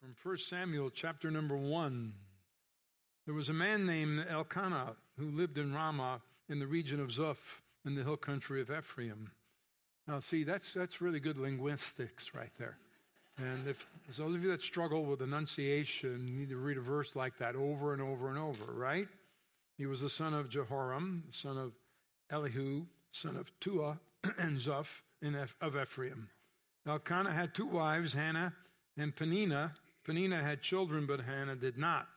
from 0.00 0.14
1 0.22 0.38
Samuel 0.38 0.90
chapter 0.90 1.30
number 1.30 1.56
1. 1.56 2.12
There 3.26 3.34
was 3.34 3.48
a 3.48 3.54
man 3.54 3.84
named 3.84 4.24
Elkanah 4.30 4.94
who 5.18 5.30
lived 5.30 5.58
in 5.58 5.74
Ramah 5.74 6.20
in 6.48 6.60
the 6.60 6.66
region 6.66 7.00
of 7.00 7.08
Zuph 7.08 7.62
in 7.84 7.96
the 7.96 8.04
hill 8.04 8.16
country 8.16 8.60
of 8.60 8.70
Ephraim. 8.70 9.32
Now, 10.06 10.20
see, 10.20 10.44
that's, 10.44 10.72
that's 10.72 11.00
really 11.00 11.18
good 11.18 11.36
linguistics 11.36 12.32
right 12.32 12.52
there. 12.58 12.78
And 13.38 13.66
if 13.66 13.86
those 14.16 14.34
of 14.34 14.42
you 14.42 14.50
that 14.50 14.62
struggle 14.62 15.04
with 15.04 15.20
enunciation, 15.20 16.28
you 16.28 16.38
need 16.38 16.50
to 16.50 16.56
read 16.56 16.76
a 16.76 16.80
verse 16.80 17.16
like 17.16 17.36
that 17.38 17.56
over 17.56 17.92
and 17.92 18.00
over 18.00 18.28
and 18.28 18.38
over, 18.38 18.72
right? 18.72 19.08
He 19.76 19.86
was 19.86 20.00
the 20.00 20.08
son 20.08 20.32
of 20.32 20.48
Jehoram, 20.48 21.24
son 21.30 21.58
of 21.58 21.72
Elihu, 22.30 22.86
son 23.10 23.36
of 23.36 23.50
Tua, 23.58 23.98
and 24.38 24.58
Zuph 24.58 25.02
of 25.60 25.76
Ephraim. 25.76 26.28
Elkanah 26.86 27.32
had 27.32 27.52
two 27.52 27.66
wives, 27.66 28.12
Hannah 28.12 28.54
and 28.96 29.14
Peninnah. 29.14 29.74
Peninnah 30.08 30.42
had 30.42 30.62
children, 30.62 31.04
but 31.04 31.20
Hannah 31.20 31.54
did 31.54 31.76
not. 31.76 32.08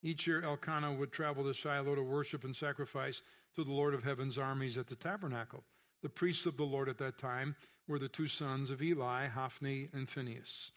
Each 0.00 0.28
year, 0.28 0.44
Elkanah 0.44 0.92
would 0.92 1.10
travel 1.10 1.42
to 1.42 1.52
Shiloh 1.52 1.96
to 1.96 2.02
worship 2.02 2.44
and 2.44 2.54
sacrifice 2.54 3.20
to 3.56 3.64
the 3.64 3.72
Lord 3.72 3.94
of 3.94 4.04
heaven's 4.04 4.38
armies 4.38 4.78
at 4.78 4.86
the 4.86 4.94
tabernacle. 4.94 5.64
The 6.04 6.08
priests 6.08 6.46
of 6.46 6.56
the 6.56 6.62
Lord 6.62 6.88
at 6.88 6.98
that 6.98 7.18
time 7.18 7.56
were 7.88 7.98
the 7.98 8.06
two 8.06 8.28
sons 8.28 8.70
of 8.70 8.80
Eli, 8.80 9.26
Hophni 9.26 9.88
and 9.92 10.08
Phinehas. 10.08 10.70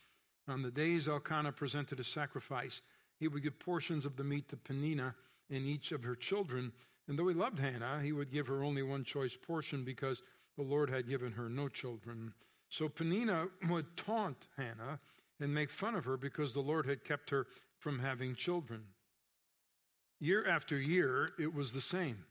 On 0.48 0.64
the 0.64 0.72
days 0.72 1.08
Elkanah 1.08 1.52
presented 1.52 2.00
a 2.00 2.04
sacrifice, 2.04 2.82
he 3.20 3.28
would 3.28 3.44
give 3.44 3.60
portions 3.60 4.04
of 4.04 4.16
the 4.16 4.24
meat 4.24 4.50
to 4.50 4.58
Peninnah 4.58 5.14
and 5.52 5.68
each 5.68 5.92
of 5.92 6.04
her 6.04 6.16
children. 6.16 6.72
And 7.08 7.20
though 7.20 7.28
he 7.28 7.36
loved 7.36 7.60
Hannah, 7.60 8.02
he 8.02 8.12
would 8.12 8.32
give 8.32 8.48
her 8.48 8.64
only 8.64 8.82
one 8.82 9.04
choice 9.04 9.38
portion 9.38 9.84
because 9.84 10.24
the 10.58 10.64
Lord 10.64 10.90
had 10.90 11.08
given 11.08 11.34
her 11.34 11.48
no 11.48 11.68
children. 11.68 12.34
So 12.70 12.90
Peninnah 12.90 13.50
would 13.70 13.96
taunt 13.96 14.48
Hannah 14.58 15.00
and 15.40 15.54
make 15.54 15.70
fun 15.70 15.96
of 15.96 16.06
her 16.06 16.18
because 16.18 16.54
the 16.54 16.62
Lord 16.62 16.86
had 16.86 17.04
kept 17.04 17.30
her 17.30 17.48
from 17.80 18.00
having 18.00 18.36
children. 18.36 18.84
Year 20.20 20.48
after 20.48 20.78
year, 20.80 21.32
it 21.38 21.54
was 21.54 21.72
the 21.72 21.82
same. 21.82 22.26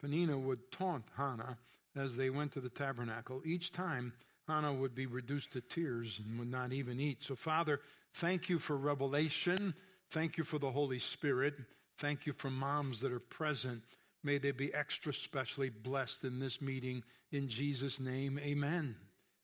Peninnah 0.00 0.38
would 0.38 0.70
taunt 0.72 1.04
Hannah 1.16 1.58
as 1.96 2.16
they 2.16 2.30
went 2.30 2.52
to 2.52 2.60
the 2.60 2.68
tabernacle. 2.68 3.42
Each 3.44 3.70
time, 3.70 4.12
Hannah 4.48 4.74
would 4.74 4.94
be 4.94 5.06
reduced 5.06 5.52
to 5.52 5.60
tears 5.60 6.20
and 6.24 6.38
would 6.38 6.50
not 6.50 6.72
even 6.72 6.98
eat. 6.98 7.22
So, 7.22 7.36
Father, 7.36 7.80
thank 8.14 8.48
you 8.48 8.58
for 8.58 8.76
revelation. 8.76 9.74
Thank 10.10 10.36
you 10.36 10.44
for 10.44 10.58
the 10.58 10.70
Holy 10.70 10.98
Spirit. 10.98 11.54
Thank 11.98 12.26
you 12.26 12.32
for 12.32 12.50
moms 12.50 13.00
that 13.00 13.12
are 13.12 13.20
present. 13.20 13.82
May 14.24 14.38
they 14.38 14.50
be 14.50 14.74
extra 14.74 15.12
specially 15.12 15.70
blessed 15.70 16.24
in 16.24 16.40
this 16.40 16.60
meeting. 16.60 17.04
In 17.30 17.48
Jesus' 17.48 18.00
name, 18.00 18.38
amen. 18.38 18.96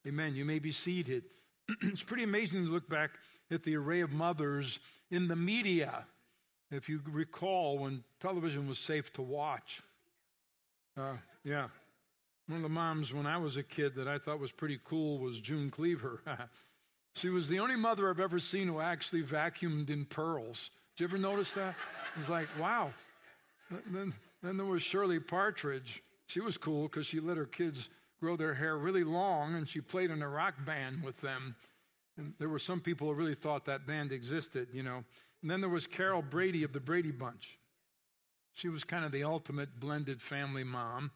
Amen. 0.07 0.35
You 0.35 0.45
may 0.45 0.59
be 0.59 0.73
seated. 0.73 1.25
it's 1.83 2.03
pretty 2.03 2.23
amazing 2.25 2.65
to 2.65 2.71
look 2.71 2.89
back 2.89 3.11
at 3.51 3.63
the 3.63 3.77
array 3.77 4.01
of 4.01 4.11
mothers 4.11 4.79
in 5.11 5.29
the 5.29 5.37
media. 5.37 6.05
If 6.71 6.89
you 6.89 7.01
recall 7.11 7.79
when 7.79 8.05
television 8.21 8.69
was 8.69 8.79
safe 8.79 9.13
to 9.15 9.23
watch, 9.23 9.83
uh, 10.99 11.17
yeah. 11.45 11.69
One 12.47 12.59
of 12.59 12.63
the 12.63 12.69
moms 12.69 13.13
when 13.13 13.27
I 13.27 13.37
was 13.37 13.57
a 13.57 13.63
kid 13.63 13.95
that 13.97 14.09
I 14.09 14.19
thought 14.19 14.41
was 14.41 14.53
pretty 14.53 14.81
cool 14.83 15.19
was 15.19 15.41
June 15.41 15.71
Cleaver. 15.71 16.21
she 17.15 17.29
was 17.29 17.49
the 17.49 17.59
only 17.59 17.77
mother 17.77 18.09
I've 18.09 18.21
ever 18.21 18.39
seen 18.39 18.69
who 18.69 18.81
actually 18.81 19.23
vacuumed 19.23 19.91
in 19.91 20.07
pearls. 20.07 20.71
Did 20.97 21.03
you 21.03 21.09
ever 21.09 21.19
notice 21.19 21.53
that? 21.53 21.75
It 22.17 22.21
was 22.21 22.29
like, 22.29 22.49
wow. 22.59 22.91
Then, 23.87 24.15
then 24.43 24.57
there 24.57 24.67
was 24.67 24.83
Shirley 24.83 25.21
Partridge. 25.21 26.03
She 26.27 26.41
was 26.41 26.57
cool 26.57 26.85
because 26.85 27.07
she 27.07 27.21
let 27.21 27.37
her 27.37 27.45
kids 27.47 27.89
grow 28.21 28.37
their 28.37 28.55
hair 28.55 28.77
really 28.77 29.05
long 29.05 29.55
and 29.55 29.69
she 29.69 29.81
played 29.81 30.11
in 30.11 30.23
a 30.23 30.29
rock 30.29 30.55
band 30.65 31.03
with 31.03 31.21
them. 31.21 31.57
And 32.17 32.35
there 32.39 32.49
were 32.49 32.59
some 32.59 32.81
people 32.81 33.09
who 33.09 33.15
really 33.15 33.35
thought 33.35 33.65
that 33.67 33.87
band 33.87 34.13
existed, 34.13 34.69
you 34.73 34.83
know. 34.83 35.05
And 35.43 35.51
then 35.51 35.61
there 35.61 35.71
was 35.71 35.87
Carol 35.87 36.23
Brady 36.23 36.65
of 36.65 36.73
the 36.73 36.81
Brady 36.81 37.13
Bunch. 37.13 37.59
She 38.55 38.69
was 38.69 38.83
kind 38.83 39.05
of 39.05 39.13
the 39.13 39.23
ultimate 39.23 39.79
blended 39.79 40.21
family 40.21 40.65
mom. 40.65 41.13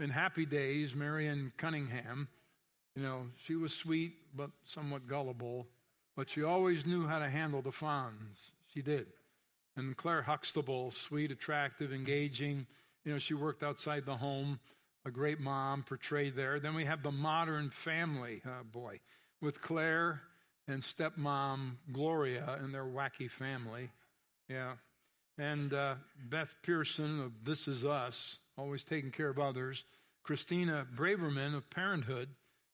In 0.00 0.10
Happy 0.10 0.46
Days, 0.46 0.94
Marion 0.94 1.52
Cunningham, 1.56 2.28
you 2.94 3.02
know, 3.02 3.26
she 3.36 3.56
was 3.56 3.74
sweet 3.74 4.14
but 4.34 4.50
somewhat 4.64 5.06
gullible, 5.06 5.66
but 6.16 6.30
she 6.30 6.42
always 6.42 6.86
knew 6.86 7.06
how 7.06 7.18
to 7.18 7.28
handle 7.28 7.60
the 7.60 7.70
Fonz. 7.70 8.52
She 8.72 8.80
did. 8.80 9.06
And 9.76 9.96
Claire 9.96 10.22
Huxtable, 10.22 10.90
sweet, 10.92 11.30
attractive, 11.30 11.92
engaging. 11.92 12.66
You 13.04 13.12
know, 13.12 13.18
she 13.18 13.34
worked 13.34 13.62
outside 13.62 14.06
the 14.06 14.16
home, 14.16 14.60
a 15.04 15.10
great 15.10 15.40
mom 15.40 15.82
portrayed 15.82 16.36
there. 16.36 16.60
Then 16.60 16.74
we 16.74 16.84
have 16.84 17.02
the 17.02 17.12
modern 17.12 17.70
family, 17.70 18.42
oh 18.46 18.64
boy, 18.70 19.00
with 19.40 19.60
Claire 19.60 20.20
and 20.66 20.82
stepmom 20.82 21.76
Gloria 21.92 22.58
and 22.60 22.74
their 22.74 22.84
wacky 22.84 23.30
family. 23.30 23.90
Yeah. 24.48 24.72
And 25.38 25.72
uh, 25.72 25.94
Beth 26.28 26.54
Pearson 26.62 27.20
of 27.20 27.44
This 27.44 27.68
Is 27.68 27.84
Us, 27.84 28.38
always 28.56 28.84
taking 28.84 29.10
care 29.10 29.28
of 29.28 29.38
others. 29.38 29.84
Christina 30.24 30.86
Braverman 30.94 31.56
of 31.56 31.70
Parenthood, 31.70 32.28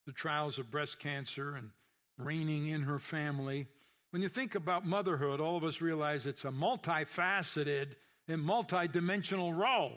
the 0.07 0.13
trials 0.13 0.59
of 0.59 0.71
breast 0.71 0.99
cancer 0.99 1.55
and 1.55 1.71
reining 2.19 2.67
in 2.67 2.83
her 2.83 2.99
family. 2.99 3.67
When 4.11 4.23
you 4.23 4.29
think 4.29 4.55
about 4.55 4.87
motherhood, 4.87 5.41
all 5.41 5.57
of 5.57 5.65
us 5.65 5.81
realize 5.81 6.27
it's 6.27 6.45
a 6.45 6.51
multifaceted 6.51 7.97
and 8.29 8.43
multidimensional 8.43 9.57
role. 9.57 9.93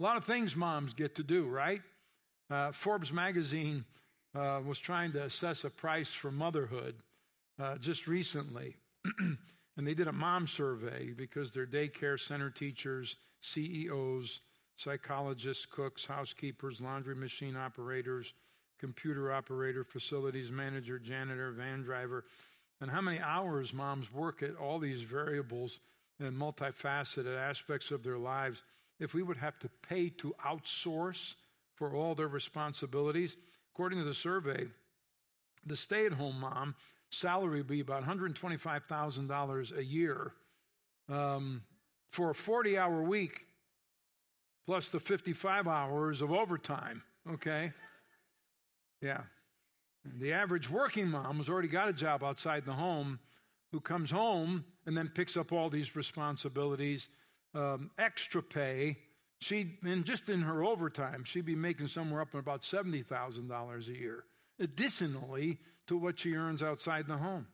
A 0.00 0.02
lot 0.02 0.16
of 0.16 0.24
things 0.24 0.56
moms 0.56 0.94
get 0.94 1.16
to 1.16 1.22
do, 1.22 1.46
right? 1.46 1.82
Uh, 2.48 2.72
Forbes 2.72 3.12
magazine 3.12 3.84
uh, 4.34 4.60
was 4.64 4.78
trying 4.78 5.12
to 5.12 5.24
assess 5.24 5.62
a 5.64 5.70
price 5.70 6.08
for 6.08 6.30
motherhood 6.30 6.94
uh, 7.60 7.76
just 7.76 8.06
recently. 8.06 8.76
and 9.76 9.86
they 9.86 9.92
did 9.92 10.08
a 10.08 10.12
mom 10.12 10.46
survey 10.46 11.12
because 11.14 11.50
their 11.50 11.66
daycare 11.66 12.18
center 12.18 12.48
teachers, 12.48 13.16
CEOs, 13.42 14.40
psychologists, 14.74 15.66
cooks, 15.66 16.06
housekeepers, 16.06 16.80
laundry 16.80 17.14
machine 17.14 17.54
operators, 17.54 18.32
computer 18.78 19.30
operator, 19.30 19.84
facilities 19.84 20.50
manager, 20.50 20.98
janitor, 20.98 21.50
van 21.50 21.82
driver, 21.82 22.24
and 22.80 22.90
how 22.90 23.02
many 23.02 23.18
hours 23.20 23.74
moms 23.74 24.10
work 24.10 24.42
at 24.42 24.56
all 24.56 24.78
these 24.78 25.02
variables 25.02 25.78
and 26.18 26.34
multifaceted 26.34 27.36
aspects 27.36 27.90
of 27.90 28.02
their 28.02 28.18
lives. 28.18 28.62
If 29.00 29.14
we 29.14 29.22
would 29.22 29.38
have 29.38 29.58
to 29.60 29.70
pay 29.88 30.10
to 30.10 30.34
outsource 30.46 31.34
for 31.74 31.94
all 31.94 32.14
their 32.14 32.28
responsibilities, 32.28 33.36
according 33.72 33.98
to 33.98 34.04
the 34.04 34.14
survey, 34.14 34.66
the 35.64 35.76
stay 35.76 36.06
at 36.06 36.12
home 36.12 36.40
mom 36.40 36.74
salary 37.10 37.58
would 37.58 37.66
be 37.66 37.80
about 37.80 38.04
$125,000 38.04 39.76
a 39.76 39.84
year 39.84 40.32
um, 41.08 41.62
for 42.10 42.30
a 42.30 42.34
40 42.34 42.78
hour 42.78 43.02
week 43.02 43.46
plus 44.66 44.90
the 44.90 45.00
55 45.00 45.66
hours 45.66 46.22
of 46.22 46.30
overtime, 46.30 47.02
okay? 47.28 47.72
Yeah. 49.02 49.22
The 50.04 50.32
average 50.32 50.70
working 50.70 51.08
mom 51.08 51.38
who's 51.38 51.48
already 51.48 51.68
got 51.68 51.88
a 51.88 51.92
job 51.92 52.22
outside 52.22 52.64
the 52.64 52.74
home 52.74 53.18
who 53.72 53.80
comes 53.80 54.10
home 54.10 54.64
and 54.86 54.96
then 54.96 55.08
picks 55.08 55.36
up 55.36 55.52
all 55.52 55.70
these 55.70 55.96
responsibilities, 55.96 57.08
um, 57.54 57.90
extra 57.98 58.42
pay. 58.42 58.98
She, 59.40 59.78
and 59.84 60.04
just 60.04 60.28
in 60.28 60.42
her 60.42 60.62
overtime, 60.62 61.24
she'd 61.24 61.46
be 61.46 61.56
making 61.56 61.86
somewhere 61.86 62.20
up 62.20 62.32
to 62.32 62.38
about 62.38 62.62
$70,000 62.62 63.88
a 63.88 63.98
year, 63.98 64.24
additionally 64.58 65.58
to 65.86 65.96
what 65.96 66.18
she 66.18 66.34
earns 66.34 66.62
outside 66.62 67.06
the 67.06 67.16
home. 67.16 67.46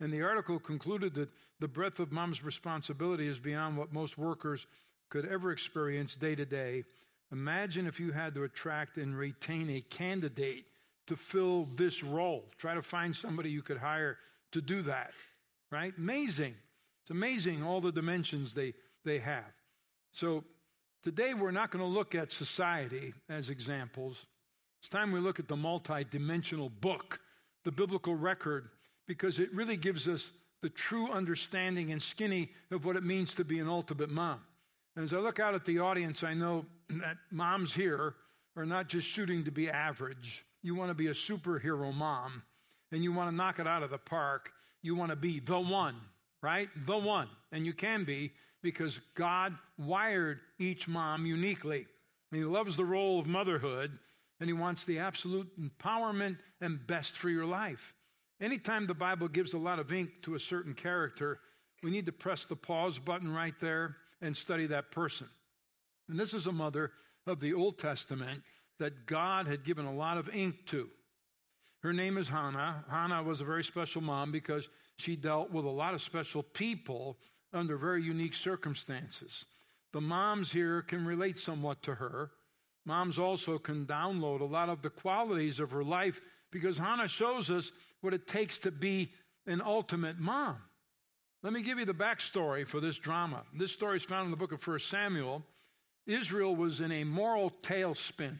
And 0.00 0.12
the 0.12 0.22
article 0.22 0.58
concluded 0.58 1.14
that 1.14 1.30
the 1.60 1.68
breadth 1.68 2.00
of 2.00 2.10
mom's 2.10 2.42
responsibility 2.42 3.28
is 3.28 3.38
beyond 3.38 3.76
what 3.76 3.92
most 3.92 4.18
workers 4.18 4.66
could 5.10 5.26
ever 5.26 5.52
experience 5.52 6.16
day 6.16 6.34
to 6.34 6.44
day. 6.44 6.84
Imagine 7.30 7.86
if 7.86 8.00
you 8.00 8.12
had 8.12 8.34
to 8.34 8.44
attract 8.44 8.96
and 8.96 9.16
retain 9.16 9.70
a 9.70 9.80
candidate 9.80 10.64
to 11.06 11.16
fill 11.16 11.66
this 11.76 12.02
role. 12.02 12.44
Try 12.58 12.74
to 12.74 12.82
find 12.82 13.14
somebody 13.14 13.50
you 13.50 13.62
could 13.62 13.78
hire 13.78 14.18
to 14.52 14.60
do 14.60 14.82
that, 14.82 15.12
right? 15.70 15.92
Amazing. 15.96 16.54
It's 17.02 17.10
amazing 17.10 17.62
all 17.62 17.80
the 17.80 17.92
dimensions 17.92 18.54
they, 18.54 18.74
they 19.04 19.18
have. 19.18 19.44
So 20.12 20.44
today 21.02 21.34
we're 21.34 21.50
not 21.50 21.70
going 21.70 21.84
to 21.84 21.90
look 21.90 22.14
at 22.14 22.32
society 22.32 23.14
as 23.28 23.50
examples. 23.50 24.26
It's 24.80 24.88
time 24.88 25.12
we 25.12 25.20
look 25.20 25.38
at 25.38 25.48
the 25.48 25.56
multi-dimensional 25.56 26.68
book, 26.68 27.20
the 27.64 27.72
biblical 27.72 28.14
record, 28.14 28.68
because 29.06 29.38
it 29.38 29.52
really 29.54 29.76
gives 29.76 30.08
us 30.08 30.30
the 30.62 30.68
true 30.68 31.10
understanding 31.10 31.90
and 31.90 32.00
skinny 32.00 32.50
of 32.70 32.84
what 32.84 32.96
it 32.96 33.02
means 33.02 33.34
to 33.34 33.44
be 33.44 33.58
an 33.58 33.68
ultimate 33.68 34.10
mom. 34.10 34.40
And 34.94 35.04
as 35.04 35.12
I 35.12 35.18
look 35.18 35.40
out 35.40 35.54
at 35.54 35.64
the 35.64 35.80
audience, 35.80 36.22
I 36.22 36.34
know 36.34 36.66
that 36.88 37.16
moms 37.30 37.72
here 37.72 38.14
are 38.56 38.66
not 38.66 38.88
just 38.88 39.06
shooting 39.06 39.44
to 39.44 39.50
be 39.50 39.70
average. 39.70 40.44
You 40.62 40.74
want 40.74 40.90
to 40.90 40.94
be 40.94 41.08
a 41.08 41.14
superhero 41.14 41.92
mom 41.92 42.42
and 42.92 43.02
you 43.02 43.12
want 43.12 43.30
to 43.30 43.36
knock 43.36 43.58
it 43.58 43.66
out 43.66 43.82
of 43.82 43.90
the 43.90 43.98
park. 43.98 44.52
You 44.82 44.94
want 44.94 45.10
to 45.10 45.16
be 45.16 45.40
the 45.40 45.58
one, 45.58 45.96
right? 46.42 46.68
The 46.86 46.98
one. 46.98 47.28
And 47.50 47.66
you 47.66 47.72
can 47.72 48.04
be 48.04 48.32
because 48.62 49.00
God 49.14 49.56
wired 49.78 50.40
each 50.58 50.88
mom 50.88 51.26
uniquely. 51.26 51.86
And 52.30 52.38
He 52.40 52.44
loves 52.44 52.76
the 52.76 52.84
role 52.84 53.20
of 53.20 53.26
motherhood 53.26 53.98
and 54.40 54.48
He 54.48 54.54
wants 54.54 54.84
the 54.84 54.98
absolute 54.98 55.50
empowerment 55.60 56.38
and 56.60 56.86
best 56.86 57.12
for 57.12 57.28
your 57.28 57.44
life. 57.44 57.94
Anytime 58.40 58.86
the 58.86 58.94
Bible 58.94 59.28
gives 59.28 59.52
a 59.52 59.58
lot 59.58 59.78
of 59.78 59.92
ink 59.92 60.22
to 60.22 60.34
a 60.34 60.40
certain 60.40 60.74
character, 60.74 61.38
we 61.82 61.90
need 61.90 62.06
to 62.06 62.12
press 62.12 62.44
the 62.44 62.56
pause 62.56 62.98
button 62.98 63.32
right 63.32 63.54
there 63.60 63.96
and 64.20 64.36
study 64.36 64.66
that 64.66 64.90
person. 64.90 65.28
And 66.08 66.18
this 66.18 66.34
is 66.34 66.46
a 66.46 66.52
mother 66.52 66.92
of 67.26 67.40
the 67.40 67.54
Old 67.54 67.78
Testament 67.78 68.42
that 68.78 69.06
God 69.06 69.46
had 69.46 69.64
given 69.64 69.86
a 69.86 69.94
lot 69.94 70.18
of 70.18 70.34
ink 70.34 70.66
to. 70.66 70.88
Her 71.82 71.92
name 71.92 72.16
is 72.16 72.28
Hannah. 72.28 72.84
Hannah 72.90 73.22
was 73.22 73.40
a 73.40 73.44
very 73.44 73.64
special 73.64 74.00
mom 74.00 74.32
because 74.32 74.68
she 74.96 75.16
dealt 75.16 75.50
with 75.50 75.64
a 75.64 75.70
lot 75.70 75.94
of 75.94 76.02
special 76.02 76.42
people 76.42 77.18
under 77.52 77.76
very 77.76 78.02
unique 78.02 78.34
circumstances. 78.34 79.44
The 79.92 80.00
moms 80.00 80.52
here 80.52 80.82
can 80.82 81.04
relate 81.04 81.38
somewhat 81.38 81.82
to 81.82 81.96
her. 81.96 82.30
Moms 82.84 83.18
also 83.18 83.58
can 83.58 83.86
download 83.86 84.40
a 84.40 84.44
lot 84.44 84.68
of 84.68 84.82
the 84.82 84.90
qualities 84.90 85.60
of 85.60 85.70
her 85.70 85.84
life 85.84 86.20
because 86.50 86.78
Hannah 86.78 87.08
shows 87.08 87.50
us 87.50 87.70
what 88.00 88.14
it 88.14 88.26
takes 88.26 88.58
to 88.58 88.70
be 88.70 89.12
an 89.46 89.60
ultimate 89.60 90.18
mom. 90.18 90.56
Let 91.42 91.52
me 91.52 91.62
give 91.62 91.78
you 91.78 91.84
the 91.84 91.94
backstory 91.94 92.66
for 92.66 92.80
this 92.80 92.98
drama. 92.98 93.42
This 93.52 93.72
story 93.72 93.96
is 93.96 94.04
found 94.04 94.26
in 94.26 94.30
the 94.30 94.36
book 94.36 94.52
of 94.52 94.66
1 94.66 94.78
Samuel. 94.78 95.42
Israel 96.06 96.54
was 96.54 96.80
in 96.80 96.92
a 96.92 97.04
moral 97.04 97.50
tailspin. 97.62 98.38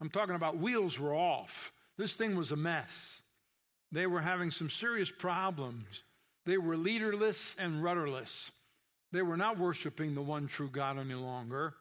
I'm 0.00 0.10
talking 0.10 0.34
about 0.34 0.58
wheels 0.58 0.98
were 0.98 1.14
off. 1.14 1.72
This 1.96 2.14
thing 2.14 2.36
was 2.36 2.52
a 2.52 2.56
mess. 2.56 3.22
They 3.90 4.06
were 4.06 4.20
having 4.20 4.50
some 4.50 4.70
serious 4.70 5.10
problems. 5.10 6.02
They 6.48 6.56
were 6.56 6.78
leaderless 6.78 7.54
and 7.58 7.82
rudderless. 7.82 8.50
They 9.12 9.20
were 9.20 9.36
not 9.36 9.58
worshiping 9.58 10.14
the 10.14 10.22
one 10.22 10.46
true 10.46 10.70
God 10.70 10.98
any 10.98 11.12
longer. 11.12 11.74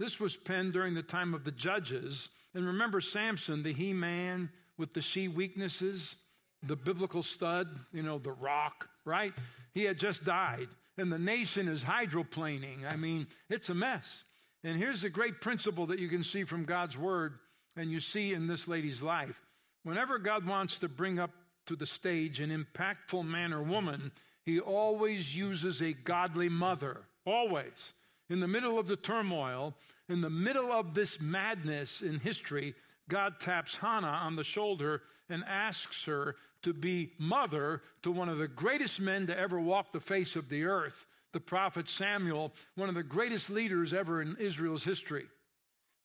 This 0.00 0.18
was 0.18 0.36
penned 0.36 0.72
during 0.72 0.94
the 0.94 1.04
time 1.04 1.34
of 1.34 1.44
the 1.44 1.52
judges. 1.52 2.28
And 2.52 2.66
remember 2.66 3.00
Samson, 3.00 3.62
the 3.62 3.72
he 3.72 3.92
man 3.92 4.50
with 4.76 4.92
the 4.92 5.02
she 5.02 5.28
weaknesses, 5.28 6.16
the 6.64 6.74
biblical 6.74 7.22
stud, 7.22 7.68
you 7.92 8.02
know, 8.02 8.18
the 8.18 8.32
rock, 8.32 8.88
right? 9.04 9.32
He 9.72 9.84
had 9.84 9.98
just 10.00 10.24
died. 10.24 10.66
And 10.96 11.12
the 11.12 11.18
nation 11.20 11.68
is 11.68 11.84
hydroplaning. 11.84 12.92
I 12.92 12.96
mean, 12.96 13.28
it's 13.48 13.68
a 13.68 13.74
mess. 13.74 14.24
And 14.64 14.76
here's 14.76 15.02
the 15.02 15.10
great 15.10 15.40
principle 15.40 15.86
that 15.86 16.00
you 16.00 16.08
can 16.08 16.24
see 16.24 16.42
from 16.42 16.64
God's 16.64 16.98
word 16.98 17.34
and 17.76 17.88
you 17.88 18.00
see 18.00 18.34
in 18.34 18.48
this 18.48 18.66
lady's 18.66 19.00
life. 19.00 19.40
Whenever 19.84 20.18
God 20.18 20.44
wants 20.44 20.80
to 20.80 20.88
bring 20.88 21.20
up 21.20 21.30
to 21.68 21.76
the 21.76 21.86
stage 21.86 22.40
an 22.40 22.50
impactful 22.50 23.24
man 23.24 23.52
or 23.52 23.62
woman, 23.62 24.10
he 24.42 24.58
always 24.58 25.36
uses 25.36 25.80
a 25.80 25.92
godly 25.92 26.48
mother. 26.48 27.02
Always. 27.24 27.92
In 28.30 28.40
the 28.40 28.48
middle 28.48 28.78
of 28.78 28.88
the 28.88 28.96
turmoil, 28.96 29.74
in 30.08 30.22
the 30.22 30.30
middle 30.30 30.72
of 30.72 30.94
this 30.94 31.20
madness 31.20 32.00
in 32.00 32.20
history, 32.20 32.74
God 33.08 33.38
taps 33.38 33.76
Hannah 33.76 34.06
on 34.06 34.36
the 34.36 34.44
shoulder 34.44 35.02
and 35.28 35.44
asks 35.46 36.04
her 36.06 36.36
to 36.62 36.72
be 36.72 37.12
mother 37.18 37.82
to 38.02 38.10
one 38.10 38.30
of 38.30 38.38
the 38.38 38.48
greatest 38.48 38.98
men 38.98 39.26
to 39.26 39.38
ever 39.38 39.60
walk 39.60 39.92
the 39.92 40.00
face 40.00 40.36
of 40.36 40.48
the 40.48 40.64
earth, 40.64 41.06
the 41.32 41.40
prophet 41.40 41.88
Samuel, 41.88 42.54
one 42.74 42.88
of 42.88 42.94
the 42.94 43.02
greatest 43.02 43.50
leaders 43.50 43.92
ever 43.92 44.22
in 44.22 44.36
Israel's 44.40 44.84
history. 44.84 45.26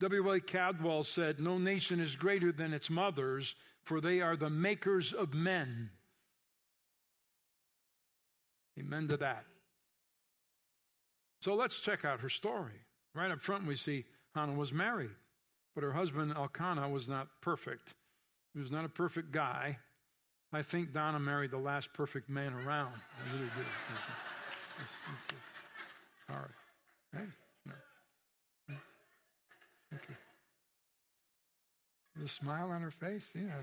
W.A. 0.03 0.41
Caldwell 0.41 1.03
said, 1.03 1.39
No 1.39 1.57
nation 1.57 2.01
is 2.01 2.17
greater 2.17 2.51
than 2.51 2.73
its 2.73 2.89
mothers, 2.89 3.55
for 3.83 4.01
they 4.01 4.19
are 4.19 4.35
the 4.35 4.49
makers 4.49 5.13
of 5.13 5.33
men. 5.33 5.91
Amen 8.77 9.07
to 9.07 9.17
that. 9.17 9.45
So 11.41 11.55
let's 11.55 11.79
check 11.79 12.03
out 12.03 12.19
her 12.19 12.27
story. 12.27 12.81
Right 13.15 13.31
up 13.31 13.41
front, 13.41 13.65
we 13.65 13.77
see 13.77 14.03
Hannah 14.35 14.53
was 14.53 14.73
married, 14.73 15.11
but 15.73 15.85
her 15.85 15.93
husband 15.93 16.33
Elkanah 16.35 16.89
was 16.89 17.07
not 17.07 17.29
perfect. 17.39 17.93
He 18.53 18.59
was 18.59 18.71
not 18.71 18.83
a 18.83 18.89
perfect 18.89 19.31
guy. 19.31 19.77
I 20.51 20.63
think 20.63 20.91
Donna 20.91 21.19
married 21.19 21.51
the 21.51 21.57
last 21.57 21.93
perfect 21.93 22.29
man 22.29 22.53
around. 22.53 22.93
I 22.93 23.33
really 23.33 23.45
do. 23.45 23.63
All 26.29 26.37
right. 26.37 27.29
Thank 29.93 30.09
you. 30.09 30.15
The 32.23 32.27
smile 32.27 32.71
on 32.71 32.81
her 32.81 32.89
face, 32.89 33.27
yeah. 33.35 33.61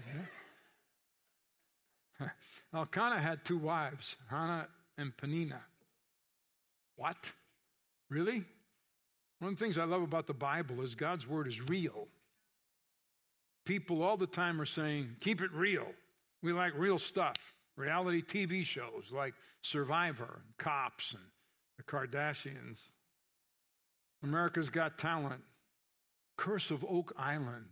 yeah. 2.20 2.28
Elkanah 2.74 3.18
had 3.18 3.44
two 3.44 3.58
wives, 3.58 4.16
Hannah 4.28 4.68
and 4.96 5.16
Peninnah. 5.16 5.62
What? 6.94 7.32
Really? 8.08 8.44
One 9.40 9.52
of 9.52 9.58
the 9.58 9.64
things 9.64 9.76
I 9.76 9.84
love 9.84 10.02
about 10.02 10.28
the 10.28 10.34
Bible 10.34 10.82
is 10.82 10.94
God's 10.94 11.26
word 11.26 11.48
is 11.48 11.60
real. 11.68 12.06
People 13.64 14.02
all 14.02 14.16
the 14.16 14.26
time 14.26 14.60
are 14.60 14.66
saying, 14.66 15.16
keep 15.20 15.40
it 15.40 15.52
real. 15.52 15.86
We 16.42 16.52
like 16.52 16.74
real 16.76 16.98
stuff. 16.98 17.36
Reality 17.76 18.22
TV 18.22 18.64
shows 18.64 19.10
like 19.10 19.34
Survivor, 19.62 20.42
and 20.44 20.56
Cops, 20.58 21.14
and 21.14 21.22
the 21.76 21.82
Kardashians. 21.82 22.82
America's 24.22 24.70
Got 24.70 24.98
Talent, 24.98 25.42
Curse 26.40 26.70
of 26.70 26.82
Oak 26.88 27.12
Island. 27.18 27.66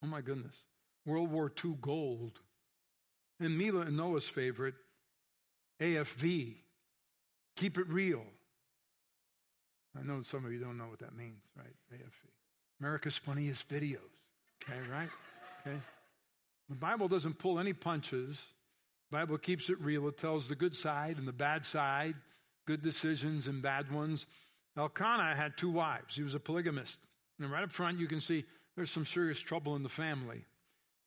Oh 0.00 0.06
my 0.06 0.20
goodness. 0.20 0.54
World 1.04 1.28
War 1.28 1.52
II 1.64 1.76
gold. 1.80 2.38
And 3.40 3.58
Mila 3.58 3.80
and 3.80 3.96
Noah's 3.96 4.28
favorite, 4.28 4.74
AFV. 5.80 6.54
Keep 7.56 7.78
it 7.78 7.88
real. 7.88 8.22
I 9.98 10.04
know 10.04 10.22
some 10.22 10.44
of 10.44 10.52
you 10.52 10.60
don't 10.60 10.78
know 10.78 10.86
what 10.86 11.00
that 11.00 11.16
means, 11.16 11.42
right? 11.56 11.74
AFV. 11.92 12.30
America's 12.80 13.16
funniest 13.16 13.68
videos. 13.68 13.98
Okay, 14.62 14.78
right? 14.88 15.08
Okay. 15.66 15.76
The 16.68 16.76
Bible 16.76 17.08
doesn't 17.08 17.40
pull 17.40 17.58
any 17.58 17.72
punches. 17.72 18.40
The 19.10 19.16
Bible 19.18 19.38
keeps 19.38 19.68
it 19.68 19.80
real. 19.80 20.06
It 20.06 20.16
tells 20.16 20.46
the 20.46 20.54
good 20.54 20.76
side 20.76 21.18
and 21.18 21.26
the 21.26 21.32
bad 21.32 21.64
side, 21.64 22.14
good 22.68 22.82
decisions 22.82 23.48
and 23.48 23.60
bad 23.60 23.90
ones. 23.90 24.26
Elkanah 24.76 25.34
had 25.34 25.56
two 25.56 25.70
wives. 25.70 26.14
He 26.14 26.22
was 26.22 26.36
a 26.36 26.40
polygamist. 26.40 26.98
And 27.38 27.50
right 27.50 27.62
up 27.62 27.72
front, 27.72 27.98
you 27.98 28.06
can 28.06 28.20
see 28.20 28.44
there's 28.76 28.90
some 28.90 29.04
serious 29.04 29.38
trouble 29.38 29.76
in 29.76 29.82
the 29.82 29.88
family. 29.88 30.44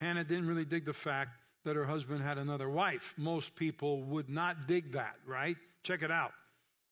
Hannah 0.01 0.23
didn't 0.23 0.47
really 0.47 0.65
dig 0.65 0.85
the 0.85 0.93
fact 0.93 1.31
that 1.65 1.75
her 1.75 1.85
husband 1.85 2.21
had 2.21 2.37
another 2.37 2.69
wife. 2.69 3.13
Most 3.17 3.55
people 3.55 4.01
would 4.03 4.29
not 4.29 4.67
dig 4.67 4.93
that, 4.93 5.15
right? 5.25 5.57
Check 5.83 6.01
it 6.01 6.11
out. 6.11 6.31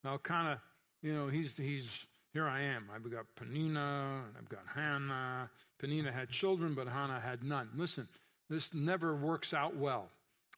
Elkanah, 0.06 0.62
you 1.02 1.14
know, 1.14 1.28
he's, 1.28 1.56
he's 1.58 2.06
here 2.34 2.48
I 2.48 2.62
am. 2.62 2.88
I've 2.94 3.10
got 3.10 3.26
Peninnah, 3.36 4.26
I've 4.38 4.50
got 4.50 4.64
Hannah. 4.74 5.50
Peninnah 5.80 6.12
had 6.12 6.30
children, 6.30 6.74
but 6.74 6.88
Hannah 6.88 7.20
had 7.20 7.44
none. 7.44 7.70
Listen, 7.76 8.08
this 8.50 8.74
never 8.74 9.16
works 9.16 9.54
out 9.54 9.76
well. 9.76 10.10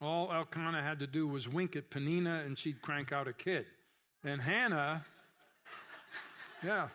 All 0.01 0.31
Elkanah 0.31 0.81
had 0.81 0.99
to 0.99 1.07
do 1.07 1.27
was 1.27 1.47
wink 1.47 1.75
at 1.75 1.89
Peninnah 1.89 2.43
and 2.45 2.57
she'd 2.57 2.81
crank 2.81 3.11
out 3.11 3.27
a 3.27 3.33
kid. 3.33 3.65
And 4.23 4.41
Hannah, 4.41 5.05
yeah, 6.63 6.87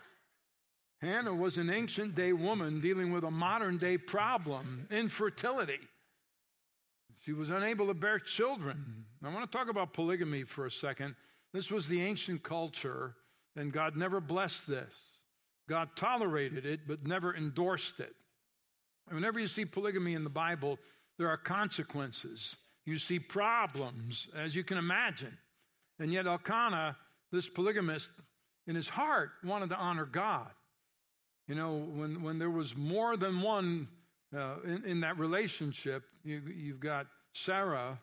Hannah 1.04 1.34
was 1.34 1.56
an 1.56 1.70
ancient 1.70 2.14
day 2.14 2.32
woman 2.32 2.80
dealing 2.80 3.12
with 3.12 3.24
a 3.24 3.30
modern 3.30 3.78
day 3.78 3.98
problem 3.98 4.86
infertility. 4.90 5.80
She 7.20 7.32
was 7.32 7.50
unable 7.50 7.86
to 7.86 7.94
bear 7.94 8.18
children. 8.18 9.06
I 9.24 9.32
want 9.32 9.50
to 9.50 9.58
talk 9.58 9.68
about 9.70 9.94
polygamy 9.94 10.42
for 10.42 10.66
a 10.66 10.70
second. 10.70 11.14
This 11.52 11.70
was 11.70 11.88
the 11.88 12.02
ancient 12.02 12.42
culture, 12.42 13.14
and 13.56 13.72
God 13.72 13.96
never 13.96 14.20
blessed 14.20 14.66
this. 14.66 14.92
God 15.68 15.90
tolerated 15.96 16.66
it, 16.66 16.80
but 16.86 17.06
never 17.06 17.34
endorsed 17.34 18.00
it. 18.00 18.12
Whenever 19.08 19.38
you 19.38 19.46
see 19.46 19.64
polygamy 19.64 20.14
in 20.14 20.24
the 20.24 20.30
Bible, 20.30 20.78
there 21.18 21.28
are 21.28 21.36
consequences. 21.36 22.56
You 22.84 22.98
see 22.98 23.18
problems, 23.18 24.28
as 24.36 24.54
you 24.54 24.64
can 24.64 24.76
imagine. 24.76 25.38
And 25.98 26.12
yet, 26.12 26.26
Elkanah, 26.26 26.96
this 27.32 27.48
polygamist, 27.48 28.10
in 28.66 28.74
his 28.74 28.88
heart, 28.88 29.30
wanted 29.44 29.70
to 29.70 29.76
honor 29.76 30.06
God. 30.06 30.50
You 31.48 31.54
know, 31.54 31.74
when, 31.74 32.22
when 32.22 32.38
there 32.38 32.50
was 32.50 32.76
more 32.76 33.16
than 33.16 33.42
one 33.42 33.88
uh, 34.34 34.56
in, 34.64 34.84
in, 34.84 35.00
that 35.00 35.18
relationship, 35.18 36.04
you, 36.24 36.40
you've 36.54 36.80
got 36.80 37.06
Sarah 37.32 37.98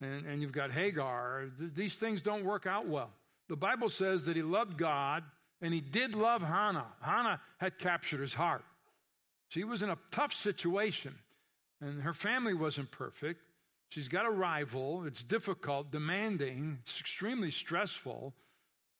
and, 0.00 0.26
and 0.26 0.42
you've 0.42 0.52
got 0.52 0.70
Hagar. 0.70 1.46
These 1.58 1.94
things 1.94 2.20
don't 2.20 2.44
work 2.44 2.66
out 2.66 2.86
well. 2.86 3.10
The 3.48 3.56
Bible 3.56 3.88
says 3.88 4.24
that 4.24 4.36
he 4.36 4.42
loved 4.42 4.76
God 4.76 5.24
and 5.62 5.72
he 5.72 5.80
did 5.80 6.14
love 6.14 6.42
Hannah. 6.42 6.86
Hannah 7.00 7.40
had 7.58 7.78
captured 7.78 8.20
his 8.20 8.34
heart. 8.34 8.64
She 9.48 9.64
was 9.64 9.82
in 9.82 9.90
a 9.90 9.98
tough 10.10 10.32
situation, 10.32 11.14
and 11.80 12.02
her 12.02 12.12
family 12.12 12.54
wasn't 12.54 12.90
perfect. 12.90 13.40
She's 13.88 14.08
got 14.08 14.26
a 14.26 14.30
rival. 14.30 15.04
It's 15.04 15.22
difficult, 15.22 15.90
demanding, 15.90 16.78
it's 16.82 17.00
extremely 17.00 17.50
stressful. 17.50 18.34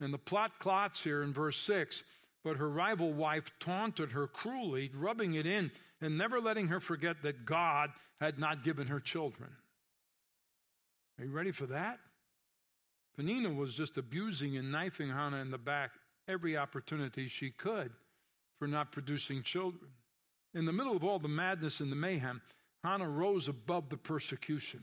And 0.00 0.12
the 0.12 0.18
plot 0.18 0.58
clots 0.58 1.02
here 1.02 1.22
in 1.22 1.32
verse 1.32 1.56
6 1.56 2.02
but 2.44 2.58
her 2.58 2.68
rival 2.68 3.12
wife 3.12 3.50
taunted 3.58 4.12
her 4.12 4.26
cruelly, 4.26 4.90
rubbing 4.94 5.34
it 5.34 5.46
in 5.46 5.72
and 6.00 6.18
never 6.18 6.40
letting 6.40 6.68
her 6.68 6.78
forget 6.78 7.22
that 7.22 7.46
God 7.46 7.90
had 8.20 8.38
not 8.38 8.62
given 8.62 8.86
her 8.88 9.00
children. 9.00 9.50
Are 11.18 11.24
you 11.24 11.30
ready 11.30 11.52
for 11.52 11.66
that? 11.66 11.98
Peninnah 13.16 13.52
was 13.52 13.74
just 13.74 13.96
abusing 13.96 14.56
and 14.56 14.70
knifing 14.70 15.08
Hannah 15.08 15.38
in 15.38 15.50
the 15.50 15.58
back 15.58 15.92
every 16.28 16.56
opportunity 16.56 17.28
she 17.28 17.50
could 17.50 17.92
for 18.58 18.66
not 18.66 18.92
producing 18.92 19.42
children. 19.42 19.90
In 20.52 20.64
the 20.66 20.72
middle 20.72 20.96
of 20.96 21.04
all 21.04 21.18
the 21.18 21.28
madness 21.28 21.80
and 21.80 21.90
the 21.90 21.96
mayhem, 21.96 22.42
Hannah 22.82 23.08
rose 23.08 23.48
above 23.48 23.88
the 23.88 23.96
persecution. 23.96 24.82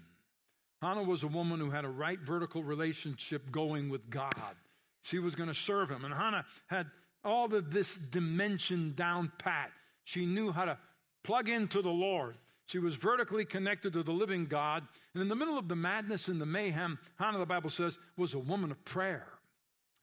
Hannah 0.82 1.04
was 1.04 1.24
a 1.24 1.28
woman 1.28 1.60
who 1.60 1.70
had 1.70 1.86
a 1.86 1.90
right 1.90 2.20
vertical 2.20 2.64
relationship 2.64 3.52
going 3.52 3.90
with 3.90 4.10
God. 4.10 4.56
She 5.04 5.20
was 5.20 5.36
going 5.36 5.50
to 5.50 5.56
serve 5.56 5.92
him. 5.92 6.06
And 6.06 6.14
Hannah 6.14 6.46
had 6.68 6.88
all 7.24 7.54
of 7.54 7.72
this 7.72 7.96
dimension 7.96 8.94
down 8.96 9.32
pat. 9.38 9.72
She 10.04 10.26
knew 10.26 10.52
how 10.52 10.66
to 10.66 10.78
plug 11.24 11.50
into 11.50 11.82
the 11.82 11.90
Lord. 11.90 12.38
She 12.66 12.80
was 12.80 12.96
vertically 12.96 13.46
connected 13.46 13.94
to 13.94 14.04
the 14.04 14.12
living 14.12 14.46
God. 14.46 14.84
And 15.14 15.22
in 15.22 15.30
the 15.30 15.36
middle 15.36 15.58
of 15.58 15.68
the 15.68 15.76
madness 15.76 16.28
and 16.28 16.40
the 16.40 16.46
mayhem, 16.46 17.00
Hannah, 17.18 17.38
the 17.38 17.46
Bible 17.46 17.70
says, 17.70 17.98
was 18.18 18.34
a 18.34 18.40
woman 18.40 18.72
of 18.72 18.84
prayer. 18.86 19.28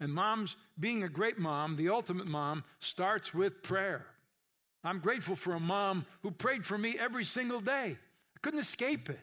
And 0.01 0.13
mom's, 0.13 0.57
being 0.79 1.03
a 1.03 1.09
great 1.09 1.39
mom, 1.39 1.77
the 1.77 1.89
ultimate 1.89 2.27
mom, 2.27 2.65
starts 2.79 3.35
with 3.35 3.63
prayer. 3.63 4.07
I'm 4.85 5.01
grateful 5.01 5.35
for 5.35 5.55
a 5.55 5.61
mom 5.61 6.07
who 6.23 6.31
prayed 6.31 6.65
for 6.65 6.79
me 6.79 6.97
every 6.99 7.25
single 7.25 7.61
day. 7.61 7.97
I 8.37 8.39
couldn't 8.43 8.61
escape 8.61 9.11
it. 9.11 9.21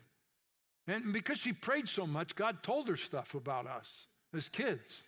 And 0.87 1.13
because 1.13 1.37
she 1.37 1.53
prayed 1.53 1.87
so 1.87 2.05
much, 2.05 2.35
God 2.35 2.61
told 2.61 2.87
her 2.89 2.97
stuff 2.97 3.33
about 3.35 3.65
us 3.65 4.07
as 4.33 4.49
kids. 4.49 5.03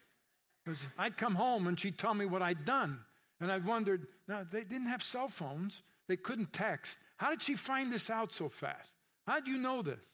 I'd 0.97 1.17
come 1.17 1.35
home 1.35 1.67
and 1.67 1.79
she'd 1.79 1.97
tell 1.97 2.13
me 2.13 2.25
what 2.25 2.41
I'd 2.41 2.65
done. 2.65 2.99
And 3.39 3.51
I 3.51 3.57
wondered, 3.59 4.07
now 4.27 4.45
they 4.49 4.63
didn't 4.63 4.87
have 4.87 5.03
cell 5.03 5.27
phones, 5.27 5.83
they 6.07 6.17
couldn't 6.17 6.53
text. 6.53 6.97
How 7.17 7.29
did 7.29 7.41
she 7.41 7.55
find 7.55 7.91
this 7.91 8.09
out 8.09 8.31
so 8.31 8.49
fast? 8.49 8.91
How 9.27 9.39
do 9.39 9.51
you 9.51 9.57
know 9.57 9.81
this? 9.81 10.05